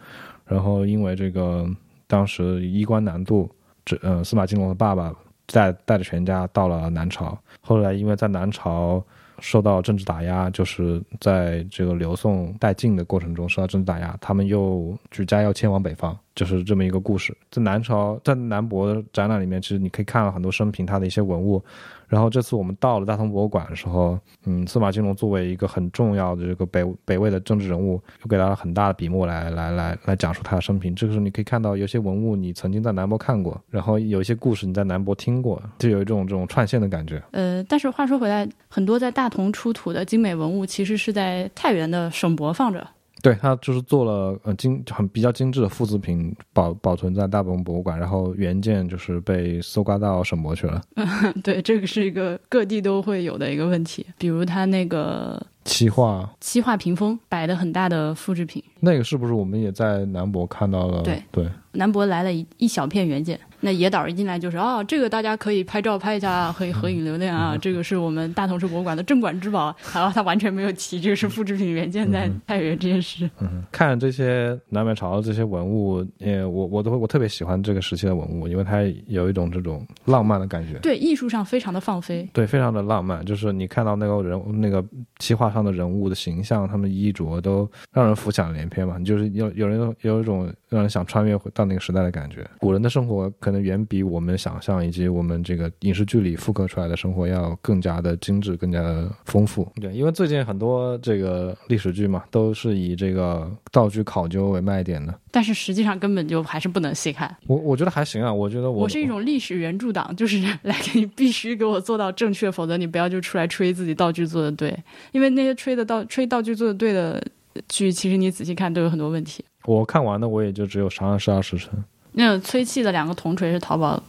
[0.45, 1.65] 然后因为这个
[2.11, 3.49] 当时衣冠南渡，
[3.85, 9.01] 这呃司马金龙的爸爸带带着全家到了南朝，后来因为在南朝
[9.39, 17.33] 受到政治打压，就是在这个刘宋代晋的过程中受到政治打压，他们又举家要迁往北方，就是这么一个故事。
[17.49, 21.63] 在南朝，在南博展览里面，其实你可以看到很多生平他的一些文物。
[22.11, 30.93] 然后这次我们到了大同博物馆的时候，嗯，司马金龙作为一个很重要的这个北北魏的政治人物，又给他了很大的笔墨来来来来讲述他的生平。
[30.93, 37.23] 这个时候你可以看到有些文物你曾经在南博看过，然后有一些故事你在南博听过，就有一种这种串线的感觉。
[37.31, 42.85] 呃，但是话说回来，很多在大同出土的精美文物，其实是在太原的省博放着。
[43.21, 50.81] 对，他就是做了呃精很比较精致的复制品，保保存在大本博物馆，然后原件就是被搜刮到省博去了。
[51.43, 54.05] 对，这个是一个各地都会有的一个问题。
[54.17, 61.01] 比如他那个漆画漆画屏风摆的很大的复制品，那个是不是我们也在南博看到了？
[61.03, 69.75] 对对，南博来了一一小片原件，那野导一进来就是啊，这个大家可以拍照拍一下啊，可以合影留念啊，这个是我们大同市博物馆的镇馆之宝。
[69.93, 73.29] 然后他完全没有提这个是复制品原件在太原这件事。
[73.39, 80.77] 嗯，看这些南北朝这些文物，呃，我我都会我特别喜欢这个时期的文物，因为它有一种这种浪漫的感觉。
[80.79, 82.27] 对，艺术上非常的放飞。
[82.33, 84.83] 对，非常的浪漫，就是你看到那个人那个
[85.19, 92.47] 漆画上的人物的形象，他们衣着都让人浮想联翩嘛，就是有有人有一种让人想穿越回到那个时代的感觉。
[92.59, 99.71] 古人的生活可能远比我们想象以及我们这个影视剧里复刻出来的生活要更加的精致，更加的丰富。
[99.81, 105.13] 对，因为最近很多这个历史剧嘛，都是以这个道具考究为卖点的。
[105.33, 107.33] 但是实际上根本就还是不能细看。
[107.47, 114.77] 我我觉得还行啊，我觉得我我是一种历史原著党，就是 来给你必须给我做到正确，否则你不要就出来吹自己道具做的对，
[115.11, 117.23] 因为那些吹的道吹道具做的对的
[117.69, 119.43] 剧，其实你仔细看都有很多问题。
[119.65, 121.69] 我看完的我也就只有《长安十二时辰》。
[122.13, 124.01] 那种吹气的两个铜锤是淘宝，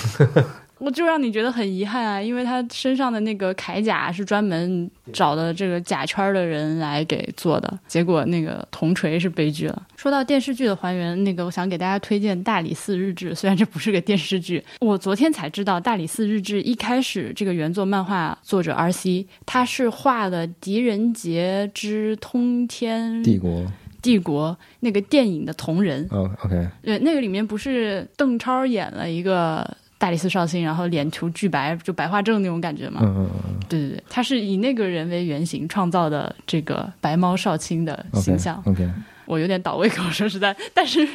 [0.78, 9.82] 我就让你觉得很遗憾啊，因为他身上的那个铠甲是专门找的这个甲圈的人来给做的，结果那个铜锤是悲剧了。
[9.96, 19.26] 说到电视剧的还原，那个我想给大家推荐《大理寺日志》，虽然这不是个电视剧，我昨天才知道《大理寺日志》一开始这个原作漫画作者 R.C.
[19.44, 23.66] 他是画的《狄仁杰之通天帝国
[24.08, 24.50] 帝国》
[24.80, 26.06] 那个电影的同人。
[26.10, 33.00] 哦，OK，对，那个里面不是邓超演了一个大理寺少卿，然后脸涂巨白，就白化症那种感觉吗？
[33.02, 38.62] 嗯嗯嗯对对对，他是以那个人为原型创造的这个白猫少卿的嗯形象。
[38.64, 38.88] ，OK，
[39.28, 41.06] 我有点倒胃口，说实在，但是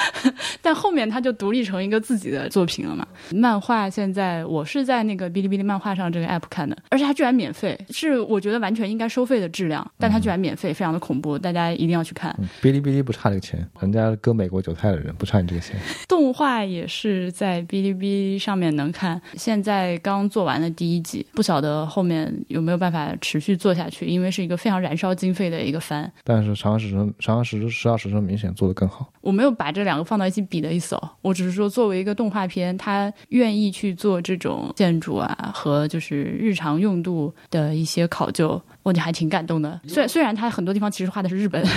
[0.60, 3.06] 但后面他就独立成一个自己的作品了嘛。
[3.34, 12.34] 漫画现在我是在那个哔哩哔哩漫画上这个 app 看的，而且它居然免费，是我觉得完全应该收费的质量，但它居然免费，非常的恐怖，大家一定要去看。
[12.38, 15.74] 嗯哔哩哔哩不差这个钱，人家割美国韭菜的人不差你这个钱。
[16.06, 26.10] 动画也是在哔哩哔哩上面能看，现在刚做完了第一集，不晓得后面有没有办法持续做下去，因为是一个非常燃烧经费的一个番。
[26.22, 29.08] 但是《长时辰》《长安十十二时辰》明显做得更好。
[29.20, 39.80] 我没有把这两个放到一起比的意思哦，我只是说作为一个动画片，它愿意去做这种建筑啊和就是日常用度的一些考究，我就还挺感动的。
[39.86, 41.64] 虽虽然它很多地方其实画的是日本，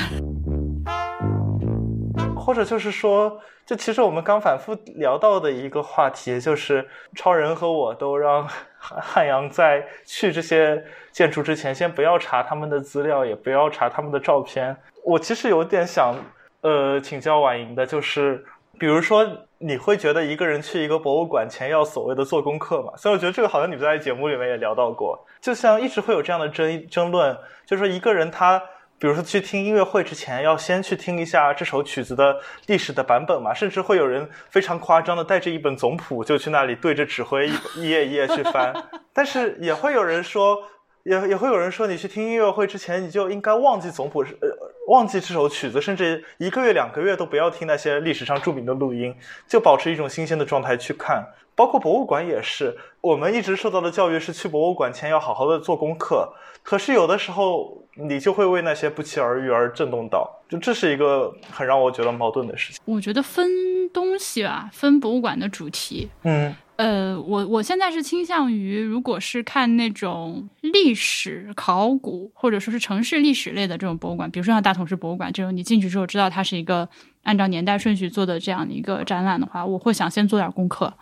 [2.36, 14.76] 或者就是说，就其实我们刚反复聊到的一个话题，就是超人和我都让汉汉阳在去这些建筑之前，先不要查他们的资料，也不要查他们的照片。
[15.06, 16.16] 我其实有点想，
[16.62, 18.44] 呃，请教婉莹的，就是
[18.80, 19.26] 比如说，
[19.60, 22.92] 你会觉得一个人去一个博物馆前要所谓的做功课吗？
[22.98, 28.62] 所以我觉得这个好像你们在节目里面也聊到过，就像一直会有这样的争争论，就是说一个人他。
[28.98, 38.74] 比如说去听音乐会之前，要先去听一下这首曲子的历史的版本嘛，甚至会有人非常夸张的带着一本总谱就去那里对着指挥一一页一页去翻。
[39.14, 40.58] 但是也会有人说，
[41.06, 44.50] 也也会有人说，你去听音乐会之前，你就应该忘记总谱，呃，
[44.88, 49.16] 忘记这首曲子，甚至一个月两个月都不要听那些历史上著名的录音，
[49.48, 51.24] 就保持一种新鲜的状态去看。
[51.54, 56.28] 包括博物馆也是，我们一直受到的教育是去博物馆前要好好的做功课，
[56.64, 62.82] 可是有的时候你就会为那些不期而遇而震动到，就这是一个很让我觉得矛盾的事情。
[62.84, 63.48] 我觉得分
[63.94, 66.10] 东西吧，分博物馆的主题。
[66.24, 76.90] 嗯呃，我我现在是倾向于，如果是看那种历史考古或者说是城市历史类的这种博物馆，比如说像大同市博物馆这种，你进去之后知道它是一个
[77.24, 80.94] 按照年代顺序做的这样的一个展览的话，我会想先做点功课，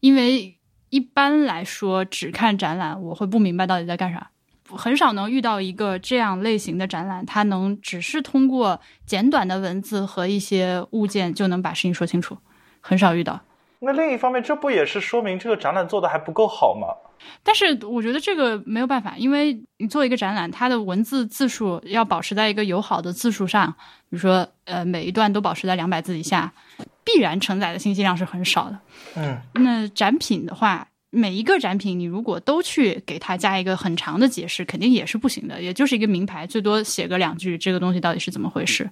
[0.00, 0.58] 因为
[0.90, 4.28] 一般来说只看展览，我会不明白到底在干啥。
[4.68, 12.36] 很少能遇到一个这样类型的展览，它能只是通过简短的文字和一些物件就能把事情说清楚，
[12.80, 13.40] 很少遇到。
[13.84, 16.86] 那另一方面，这不也是说明这个展览做的还不够好吗？
[17.42, 23.72] 但是我觉得这个没有办法，因为你做一个展览，它的文字字数要保持在一个友好的字数上，
[24.08, 26.52] 比如说呃每一段都保持在两百字以下，
[27.04, 28.78] 必然承载的信息量是很少的。
[29.16, 38.88] 嗯那展品的话，每一个展品你如果都去给它加一个很长的解释，肯定也是不行的，也就是一个名牌，最多写个两句，这个东西到底是怎么回事。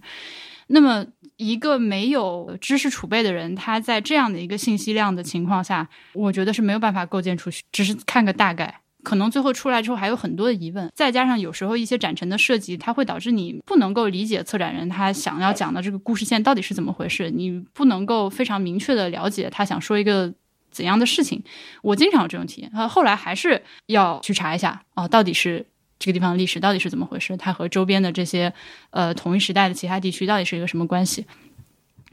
[0.72, 1.04] 那么，
[1.36, 8.80] 一个没有知识储备的人，他在这样的一个信息量的情况下，我觉得是没有办法构建出去，只是看个大概。
[9.02, 20.30] 可能最后出来之后还有很多的疑问，再加上有时候一些展陈的设计，它会导致你不能够理解策展人他想要讲的这个故事线到底是怎么回事，你不能够非常明确的了解他想说一个
[20.70, 21.42] 怎样的事情。
[21.82, 25.64] 我经常有这种体验，呃，后来还是要去查一下哦，到底是
[26.00, 28.52] 这个地方历史到底是怎么回事，它和周边的这些
[28.90, 31.24] 呃同一时代的其他地区到底是一个什么关系。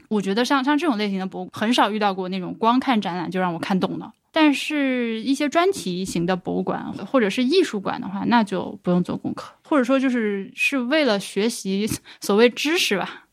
[0.08, 4.12] 我觉得像像这种类型的博物很少遇到过那种光看展览就让我看懂的。
[4.30, 11.88] 但是，一些专题型的博物馆或者是艺术馆的话，那就不用做功课，或者说就是是为了学习
[12.20, 13.24] 所谓知识吧。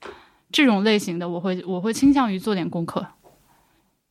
[0.51, 3.05] 这种类型的，我会我会倾向于做点功课，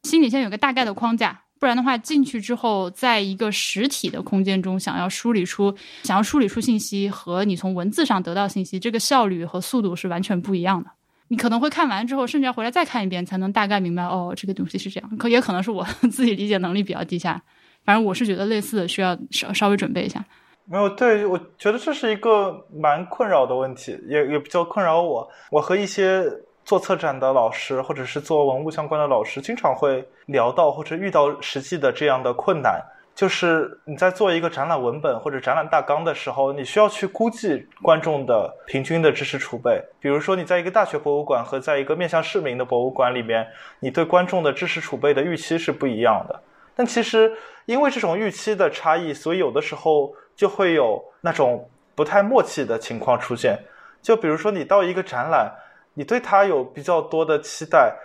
[0.03, 1.44] 心里先有个大概的框架。
[1.65, 10.91] 不然的话，进去之后，在一个实体的空间中，想要梳理出想要梳理出信息和你从文字上得到信息，这个效率和速度是完全不一样的。
[11.29, 15.17] 你可能会看完之后，甚至要回来再看一遍，才能大概明白哦，这个东西是这样。
[15.17, 17.41] 可也可能是我自己理解能力比较低下，
[17.83, 20.23] 反正我是觉得类似的需要稍稍微准备一下。
[20.67, 25.27] 没有，对我觉得这是一个蛮困扰的问题，也也比较困扰我。
[25.51, 26.25] 我和一些
[26.65, 32.81] 做策展的老师，或者是做文物相关的老师，经常会聊到或者遇到实际的这样的困难。
[33.15, 39.81] 就是你在做一个展览文本或者展览大纲的时候，你需要去估计观众的平均的知识储备。
[40.01, 43.47] 比如说，你在一个大学博物馆和在一个面向市民的博物馆里面，
[43.79, 46.43] 你对观众的知识储备的预期是不一样的。
[46.75, 47.33] 但其实
[47.67, 53.57] 因为这种预期的差异，所以有的时候就会有那种不太默契的情况出现。
[54.03, 55.53] 就比如说，你到一个展览，
[55.95, 57.97] 你对他有比较多的期待，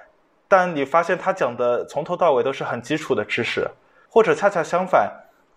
[0.48, 3.68] 但你发现他讲的从头到尾都是很基础的知识。
[4.12, 5.08] 或者恰恰相反，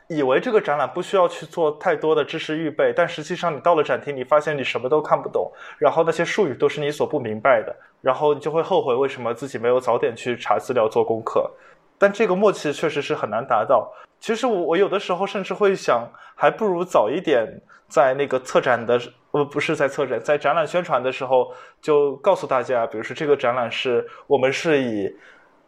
[0.09, 11.51] 以为这个展览不需要去做太多的知识预备，但实际上你到了展厅，你发现你什么都看不懂，然后那些术语都是你所不明白的，然后你就会后悔为什么自己没有早点去查资料做功课。
[11.97, 13.91] 但这个默契确实是很难达到。
[14.21, 17.49] 其实我我有的时候甚至会想，还不如早一点
[17.89, 19.01] 在那个策展的
[19.33, 25.15] 呃不是在策展，在展览宣传的时候就告诉大家，比如说这个展览是我们是以。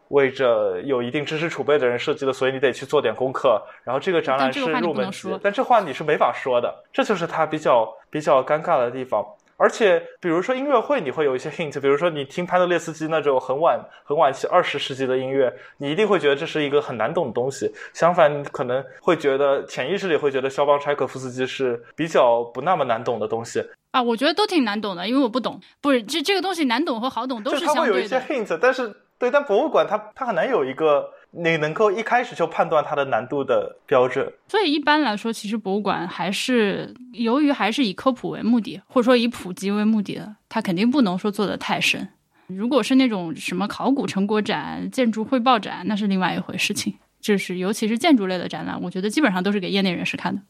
[0.08, 3.60] 为着有一定知识储备的人设计的，所以你得去做点功课。
[3.82, 9.26] 然后这个展览是入门级，但这话你是没法说的，这就是它比较比较尴尬的地方。
[9.56, 17.72] 而且，比如说音乐会，你会有一些 hint，比如说你听潘德列斯基那种很晚很晚期二十世纪的音乐，你一定会觉得这是一个很难懂的东西。
[17.92, 24.02] 相反，你可能会觉得潜意识里会觉得肖邦柴可夫斯基是比较不那么难懂的东西啊。
[24.02, 25.60] 我觉得都挺难懂的，因为我不懂。
[25.80, 27.80] 不是这这个东西难懂和好懂都是相对的。
[27.80, 28.94] 它会有一些 hint，但是。
[29.16, 34.32] 对，但博物馆它它很难有一个你能够一开始就判断它的难度的标准。
[34.48, 42.08] 所以一般来说，其实博物馆还是由于还是以科普为目的，或者说以普及为目的的，它肯定不能说做的太深。
[42.46, 46.94] 如果是那种什么考古成果展、建筑汇报展，那是另外一回事情。
[47.20, 50.42] 就是尤其是建筑类的展览，我觉得基本上都是给业内人士看的。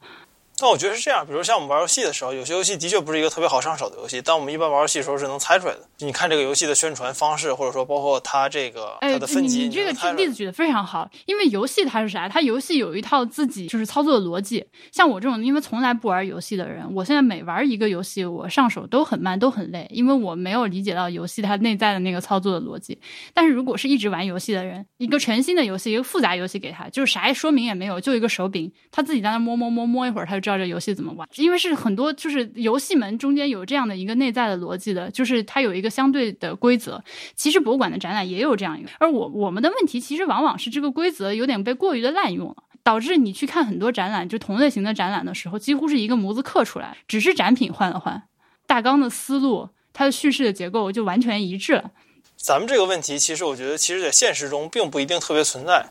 [0.58, 5.80] 但我觉得是这样，比如像我们玩游戏的时候，有些游戏的确不是一个特别好上手的游戏，但我们一般玩游戏的时候是能猜出来的。
[5.98, 11.10] 你看这个游戏的宣传方式，或者说包括它这个它的分级，你这个例子举的非常好。
[11.26, 12.28] 因为游戏它是啥？
[12.28, 14.64] 它游戏有一套自己就是操作的逻辑。
[14.92, 22.98] 像我这种因为从来不玩游戏的人，我现在每玩一个游戏，我上手都很慢，都很累，因为我没有理解到游戏它内在的那个操作的逻辑。
[23.32, 31.28] 但是如果是一直玩游戏的人，一个全新的游戏，一个复杂游戏给他，就是啥说明也没有，就一个手柄，他自己在那摸摸摸摸一会儿，他就知道这游戏怎么玩。
[31.36, 37.02] 因为是很多，就是游戏门中间有这样的一个内在的逻辑的，就是它有一个相对的规则。
[37.34, 48.22] 其实博物馆的展览也有这样一个，而我我们的问题其实往往是这个规则有点被过于的滥用了，导致你去看很多展览，就同类型的展览的时候，几乎是一个模子刻出来，只是展品换了换，
[48.66, 51.90] 大纲的思路、它的叙事的结构就完全一致了。
[52.36, 55.90] 咱们这个问题，其实我觉得，其实在现实中并不一定特别存在，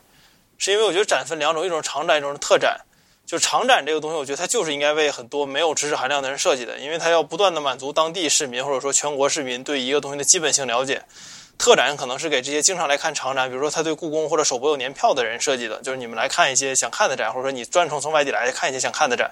[0.56, 2.82] 是因为我觉得展分两种，一种是长展，一种是特展。
[3.26, 11.02] 就长展这个东西，我觉得它就是应该为很多没有知识含量的人设计的，因为它要不断的满足当地市民或者说全国市民对一个东西的基本性了解。
[11.56, 19.30] 特展可能是给这些经常来看长展，比如说他对故宫或者首博有年票的人设计的，就是你们来看一些想看的展，或者说你专程从外地来看一些想看的展。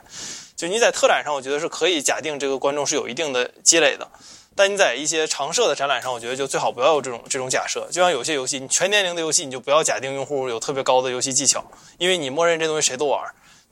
[0.54, 4.08] 就你在特展上，我觉得是可以假定这个观众是有一定的积累的，
[4.54, 7.88] 但你在一些常设的展览上，我觉得就最好不要有这种这种假设。
[7.90, 11.64] 就像有些游戏，你全年龄的游戏，你就不要假定用户有特别高的游戏技巧，
[11.98, 13.20] 因为你默认这东西谁都玩。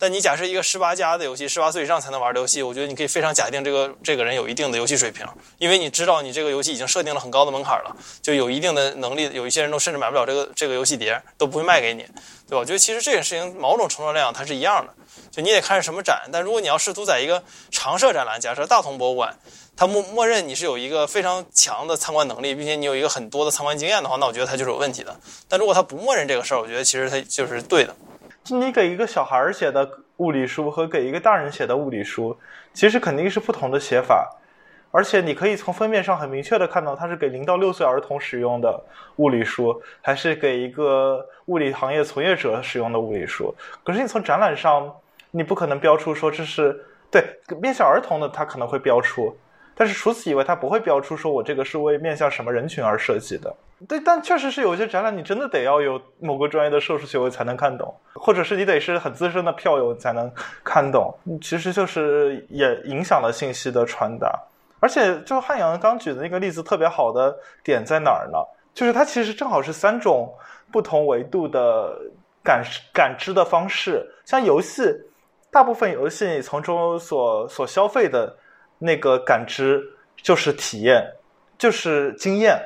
[0.00, 5.26] 但你假设一个十八加的游戏，十八岁以上才能玩的游戏，我觉得你可以非常假定这个这个人有一定的游戏水平，
[5.58, 9.28] 因为你知道你这个游戏已经设定了很高的门槛了，就有一定的能力。
[9.34, 12.00] 有一些人都甚至买不了这个这个游戏碟，都不会卖给你，
[12.48, 12.60] 对吧？
[12.60, 14.94] 我觉得其实这件事情某种程度上它是一样的，
[15.30, 16.22] 就你得看是什么展。
[16.32, 19.38] 但如果你要试图在一个常设展览，假设大同博物馆，
[19.76, 25.14] 它默默认你是有一个非常强的参观能力，并且你有一个很多的参观经验的话，那我觉得它就是有问题的。
[25.46, 27.94] 但如果它不默认这个事儿，我觉得其实它就是对的。
[28.48, 32.36] 你给一个小孩写的物理书和给一个大人写的物理书，
[32.72, 34.28] 其实肯定是不同的写法，
[34.90, 38.82] 而且你可以从封面上很明确的看到，它是给零到六岁儿童使用的
[39.16, 43.54] 物理书，还是给一个物理行业从业者使用的物理书。
[43.84, 44.92] 可是你从展览上，
[45.30, 47.22] 你不可能标出说这是对
[47.60, 49.36] 面向儿童的，它可能会标出。
[49.80, 53.50] 但是除此以外，它不会标出说我这个是为面向什么人群而设计的。
[53.88, 60.30] 对，但确实是有些展览，你真的得要有某个专业的硕士学位才能看懂，或者是你得是很资深的票友才能
[60.62, 61.14] 看懂。
[61.40, 64.38] 其实就是也影响了信息的传达。
[64.80, 68.38] 而且，就汉阳刚举的那个例子，特别好的点在哪儿呢？
[68.74, 70.30] 就是它其实正好是三种
[70.70, 71.98] 不同维度的
[72.44, 72.62] 感
[72.92, 74.06] 感知的方式。
[74.26, 74.94] 像游戏，
[75.50, 78.36] 大部分游戏你从中所所消费的
[78.80, 79.80] 那个感知
[80.16, 81.06] 就是体验，
[81.56, 82.60] 就是经验。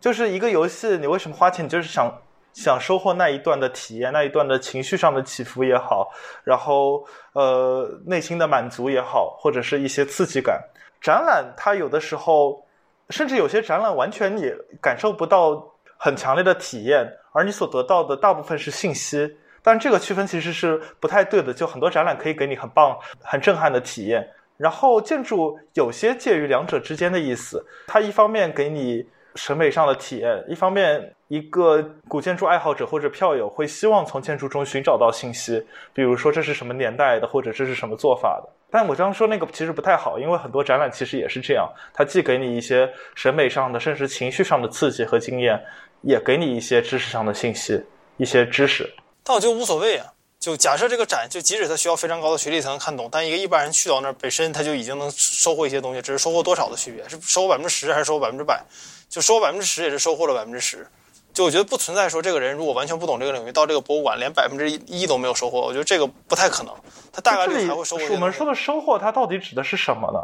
[0.00, 1.64] 就是一个游戏，你为什么花钱？
[1.64, 2.08] 你就是想
[2.52, 6.08] 想收获那一段的体验，那一段的情绪上的起伏也好，
[6.44, 10.62] 然后呃内心的满足也好，或者是一些刺激感。
[11.00, 12.64] 展览它有的时候，
[13.10, 15.60] 甚至有些展览完全你感受不到
[15.96, 19.36] 很强烈的体验，而你所得到的大部分是信息。
[19.62, 21.52] 但这个区分其实是不太对的。
[21.52, 24.24] 就很多展览可以给你很棒、很震撼的体验，
[24.58, 27.64] 然后建筑有些介于两者之间的意思。
[27.86, 29.06] 它一方面给你。
[29.34, 38.48] 审美上的体验，一方面，一个古建筑爱好者或者票友会希望从建筑中寻找到信息，比如说这是什么年代的，或者这是什么做法的。
[38.68, 45.62] 但我刚刚说那个其实不太好，因为很多展览其实也是这样，它既给你一些审美上的，甚至情绪上的刺激和经验，
[46.02, 47.80] 也给你一些知识上的信息，
[48.16, 48.92] 一些知识。
[49.22, 50.06] 但我觉得无所谓啊，
[50.40, 58.62] 就假设这个展，就即使他需要非常高的学历才能看懂，但一个一般人去到那儿，本身他就已经能收获一些东西，只是收获多少的区别，是收获百分之十还是收获百分之百？
[59.08, 60.86] 就收获百分之十，也是收获了百分之十。
[61.32, 65.60] 就我觉得不存在说这个人如果完全不懂这个领域，到这个博物馆连百分之一都没有收获。
[65.60, 66.74] 我觉得这个不太可能。
[67.12, 68.04] 他大概率还会收获。
[68.10, 70.20] 我们说的收获，它到底指的是什么呢？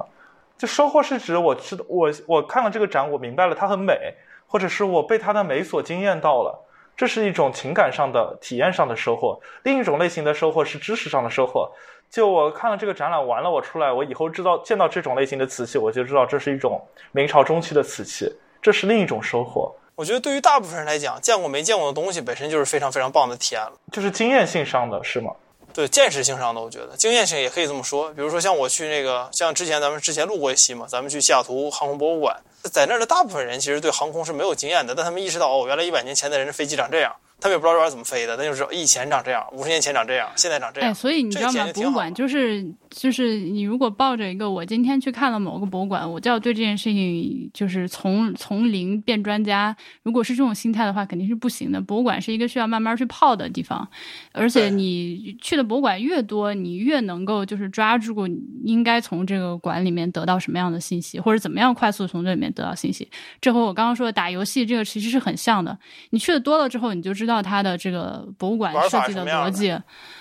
[0.57, 4.15] 就收获是指我知道我我看了这个展，我明白了它很美，
[4.47, 6.64] 或者是我被它的美所惊艳到了，
[6.97, 9.39] 这是一种情感上的体验上的收获。
[9.63, 11.71] 另一种类型的收获是知识上的收获。
[12.11, 16.81] 就我看了这个展览完了，我出来，我以后知道见到这种类型的瓷器，我就知道这是一种
[17.11, 18.33] 明朝中期的瓷器。
[18.63, 19.75] 这是另一种收获。
[19.97, 23.73] 我觉得对于大部分人来讲，见过没见过的东西本身就是非常非常棒的体验了。
[23.93, 25.33] 就是经验性上的是吗？
[25.75, 28.09] 对，见识性上的，我觉得经验性也可以这么说。
[28.13, 32.41] 比如说像我去那个，像之前咱们之前录过一期嘛，咱们去西雅图航空博物馆，
[32.73, 37.13] 在那儿的大部分人其实对航空是没有经验的，但他们意识到哦，原来一百年前的人的飞机长这样。
[37.45, 40.89] 他们也不知道这玩意儿怎么飞的，那就是以前长这样，五十年前长这样，现在长这样。
[40.89, 41.67] 哎，所以你知道吗？
[41.75, 49.77] 博物馆就是就是你如果抱着一个我今天去看了某个博物馆，我就要对这件事情就是从从零变专家。
[50.05, 51.79] 如果是这种心态的话，肯定是不行的。
[51.79, 53.87] 博物馆是一个需要慢慢去泡的地方，
[54.33, 58.27] 而且你去的博物馆越多，你越能够就是抓住
[58.65, 63.07] 应该从这个馆里面得到什么样的信息，或者怎么样快速从这里面得到信息。
[63.39, 65.79] 这和我刚刚说的打游戏这个其实是很像的。
[66.09, 67.34] 你去的多了之后，你就知道。
[67.35, 69.77] 到它的这个博物馆设计的逻辑，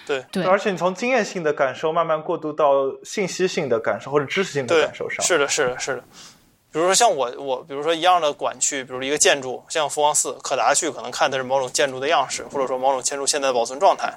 [0.07, 6.03] 对对，而且你从经验性的感受慢慢过渡到信息性的感受或者知识性的感受上，是的，是的，是的。
[6.71, 14.11] 比如说像我，我比如说一样的馆去，比如一个建筑，像福王寺、可达去，可能看的是某种建筑的样式，或者说某种建筑现在的保存状态。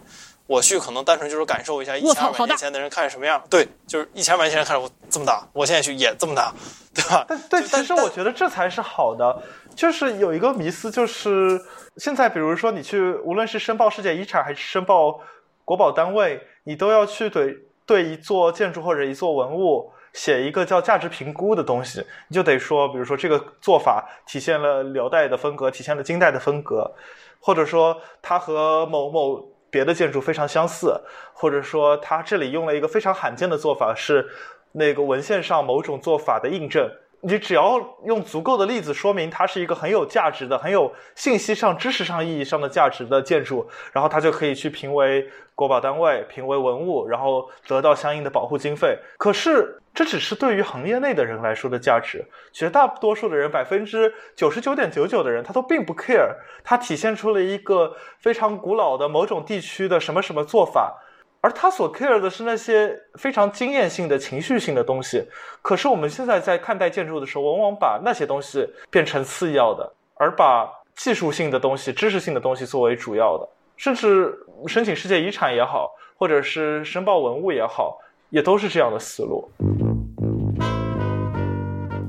[0.47, 6.55] 我去可能单纯就是感受一下一千二百年前的人看什么样，对，就是一千二百年前人看我这么大，我现在去也这么大，
[6.95, 7.27] 对吧？
[7.29, 9.43] 但对，其实我觉得这才是好的。
[9.77, 11.61] 就是有一个迷思，就是
[11.99, 15.21] 现在，比如说你去，无论是申报世界遗产还是申报
[15.67, 26.91] 国宝单位，你都要去对对一座建筑或者一座文物写一个叫价值评估的东西，你就得说，比如说这个做法体现了辽代的风格，体现了金代的风格，
[27.39, 30.99] 或者说它和某某别的建筑非常相似，
[31.35, 34.27] 或者说它这里用了一个非常罕见的做法，是
[34.73, 36.91] 那个文献上某种做法的印证。
[37.27, 48.97] 你只要用足够的例子说明它是一个很有价值的、很有信息上、知识上意义上的价值的建筑，然后它就可以去评为国宝单位、评为文物，然后得到相应的保护经费。
[49.19, 56.33] 可是这只是对于行业内的人来说的价值，绝大多数的人，百分之九十九点九九的人，他都并不 care。
[56.63, 61.03] 它体现出了一个非常古老的某种地区的什么什么做法。
[61.41, 65.25] 而他所 care 的是那些非常经验性的情绪性的东西，
[65.63, 73.49] 可是我们现在在看待建筑的时候，往往把那些东西变成次要的，而把技术性的东西、知识性的东西作为主要的。
[73.77, 74.35] 甚至
[74.67, 77.99] 申请世界遗产也好，或者是申报文物也好，
[78.31, 79.47] 也都是这样的思路。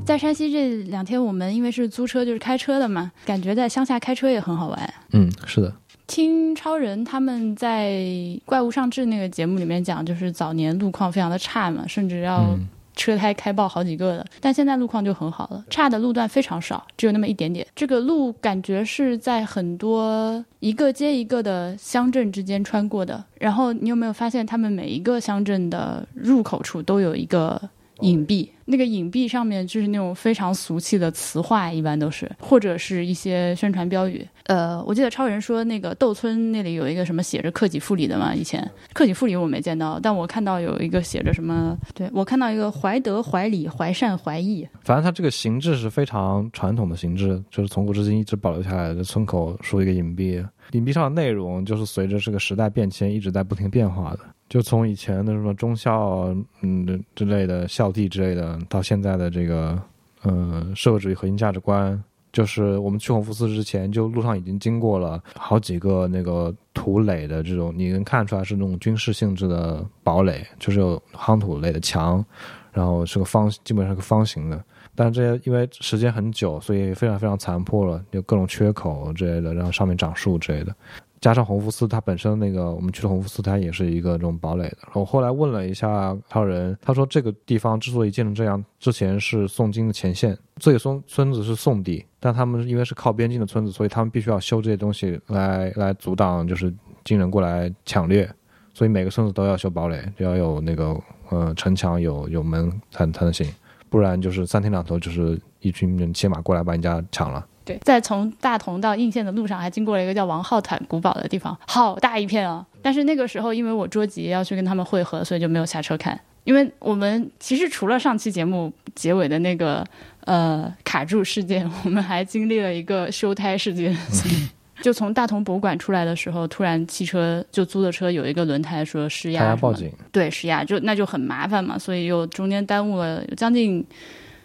[0.06, 4.94] 在山西这两天，我们因为是租车，就是开车的嘛，感觉在乡下开车也很好玩。
[5.12, 5.74] 嗯，是的。
[6.08, 7.91] 听超人他们在
[8.45, 12.58] 《怪物上志》那个节目里面讲，就是早年路况非常的差嘛，甚至要
[12.95, 14.26] 车胎开爆好几个的。
[14.39, 17.68] 但现在路况就很好了，差的路段非常少，只有那么一点点。
[17.76, 23.24] 这个路感觉是在很多一个接一个的乡镇之间穿过的。
[23.38, 27.62] 然后你有没有发现，他们每一个乡镇的入口处都有一个
[28.02, 34.26] 影壁，那个影壁上面就是那种非常俗气的词话，一般都是或者是一些宣传标语。
[34.43, 49.04] 呃，我记得超人说那个窦村那里有一个什么写着克己复礼的嘛，以前克己复礼我没见到，但我看到有一个写着什么，对我看到一个怀德、怀礼、怀善、怀义，反正它这个形制是非常传统的形制，就是从古至今一直保留下来的。
[49.08, 50.43] 村口竖一个影壁，
[50.74, 54.20] 影壁上的内容就是随着这个时代变迁一直在不停变化的。
[54.50, 59.82] 就从以前的什么忠孝，嗯之类的孝悌之类的，到现在的这个，
[60.24, 72.24] 呃，社会主义核心价值观，就是我们去弘福寺之前，就路上已经经过了好几个那个土垒的这种，你能看出来是那种军事性质的堡垒，就是有夯土垒的墙，
[72.72, 74.64] 然后是个方，基本上是个方形的。
[74.95, 80.76] 但这些因为时间很久，所以非常非常残破了，有各种缺口之类的，然后上面长树之类的。
[81.20, 84.78] 加上红福寺，它本身那个我们去的弘福寺，它也是一个这种堡垒的。
[84.93, 98.30] 我后来问了一下超人，他说这个地方之所以建成这样，之前是宋金的前线，这个村村子是宋地，但他们因为是靠边境的村子，所以他们必须要修这些东西来来阻挡，就是金人过来抢掠，
[98.74, 100.95] 所以每个村子都要修堡垒，就要有那个
[101.30, 103.47] 呃城墙有有门才才能行，
[103.89, 107.43] 不然就是三天两头就是一群人骑马过来把你家抢了。
[107.68, 112.65] 对，在从大同到应县的路上，还经过了一个叫王浩坦古堡的地方，好大一片啊！
[112.82, 116.20] 但是那个时候，因为我着急要去跟他们会合，所以就没有下车看。
[116.45, 119.86] 因为我们其实除了上期节目结尾的那个
[120.24, 123.95] 呃卡住事件，我们还经历了一个修胎事件。
[124.80, 133.84] 就从大同博物馆出来的时候，突然汽车就租的车有一个轮胎说失 压，报警，对失压就那就很麻烦嘛，所以又中间耽误了将近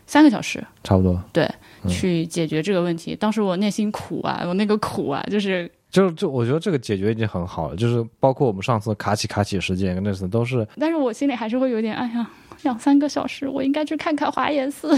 [0.06, 0.64] 三个小时。
[0.82, 1.22] 差不多。
[1.34, 1.46] 对，
[1.89, 3.14] 去解决这个问题。
[3.16, 12.30] 当时我内心苦啊，我那个苦啊，就是就就我觉得这个解决已经很好了，就是包括我们上次卡起卡起事件跟那次都是，但是我心里还是会有点，哎呀，
[12.62, 14.97] 两三个小时，我应该去看看华严寺。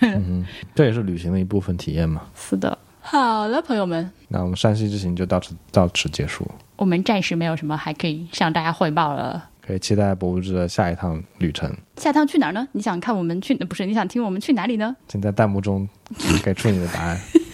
[0.00, 0.44] 嗯，
[0.74, 2.22] 这也是旅行的一部分体验嘛。
[2.34, 6.46] 是的，好了，朋友们，那我们山西之行就到此到此结束，
[6.76, 9.49] 我们暂时没有什么还可以向大家汇报了。
[9.70, 11.72] 可以期待博物志的下一趟旅程。
[11.96, 12.66] 下趟去哪儿呢？
[12.72, 13.54] 你想看我们去？
[13.54, 14.96] 不是，你想听我们去哪里呢？
[15.06, 15.88] 请在弹幕中
[16.42, 17.16] 给出你的答案。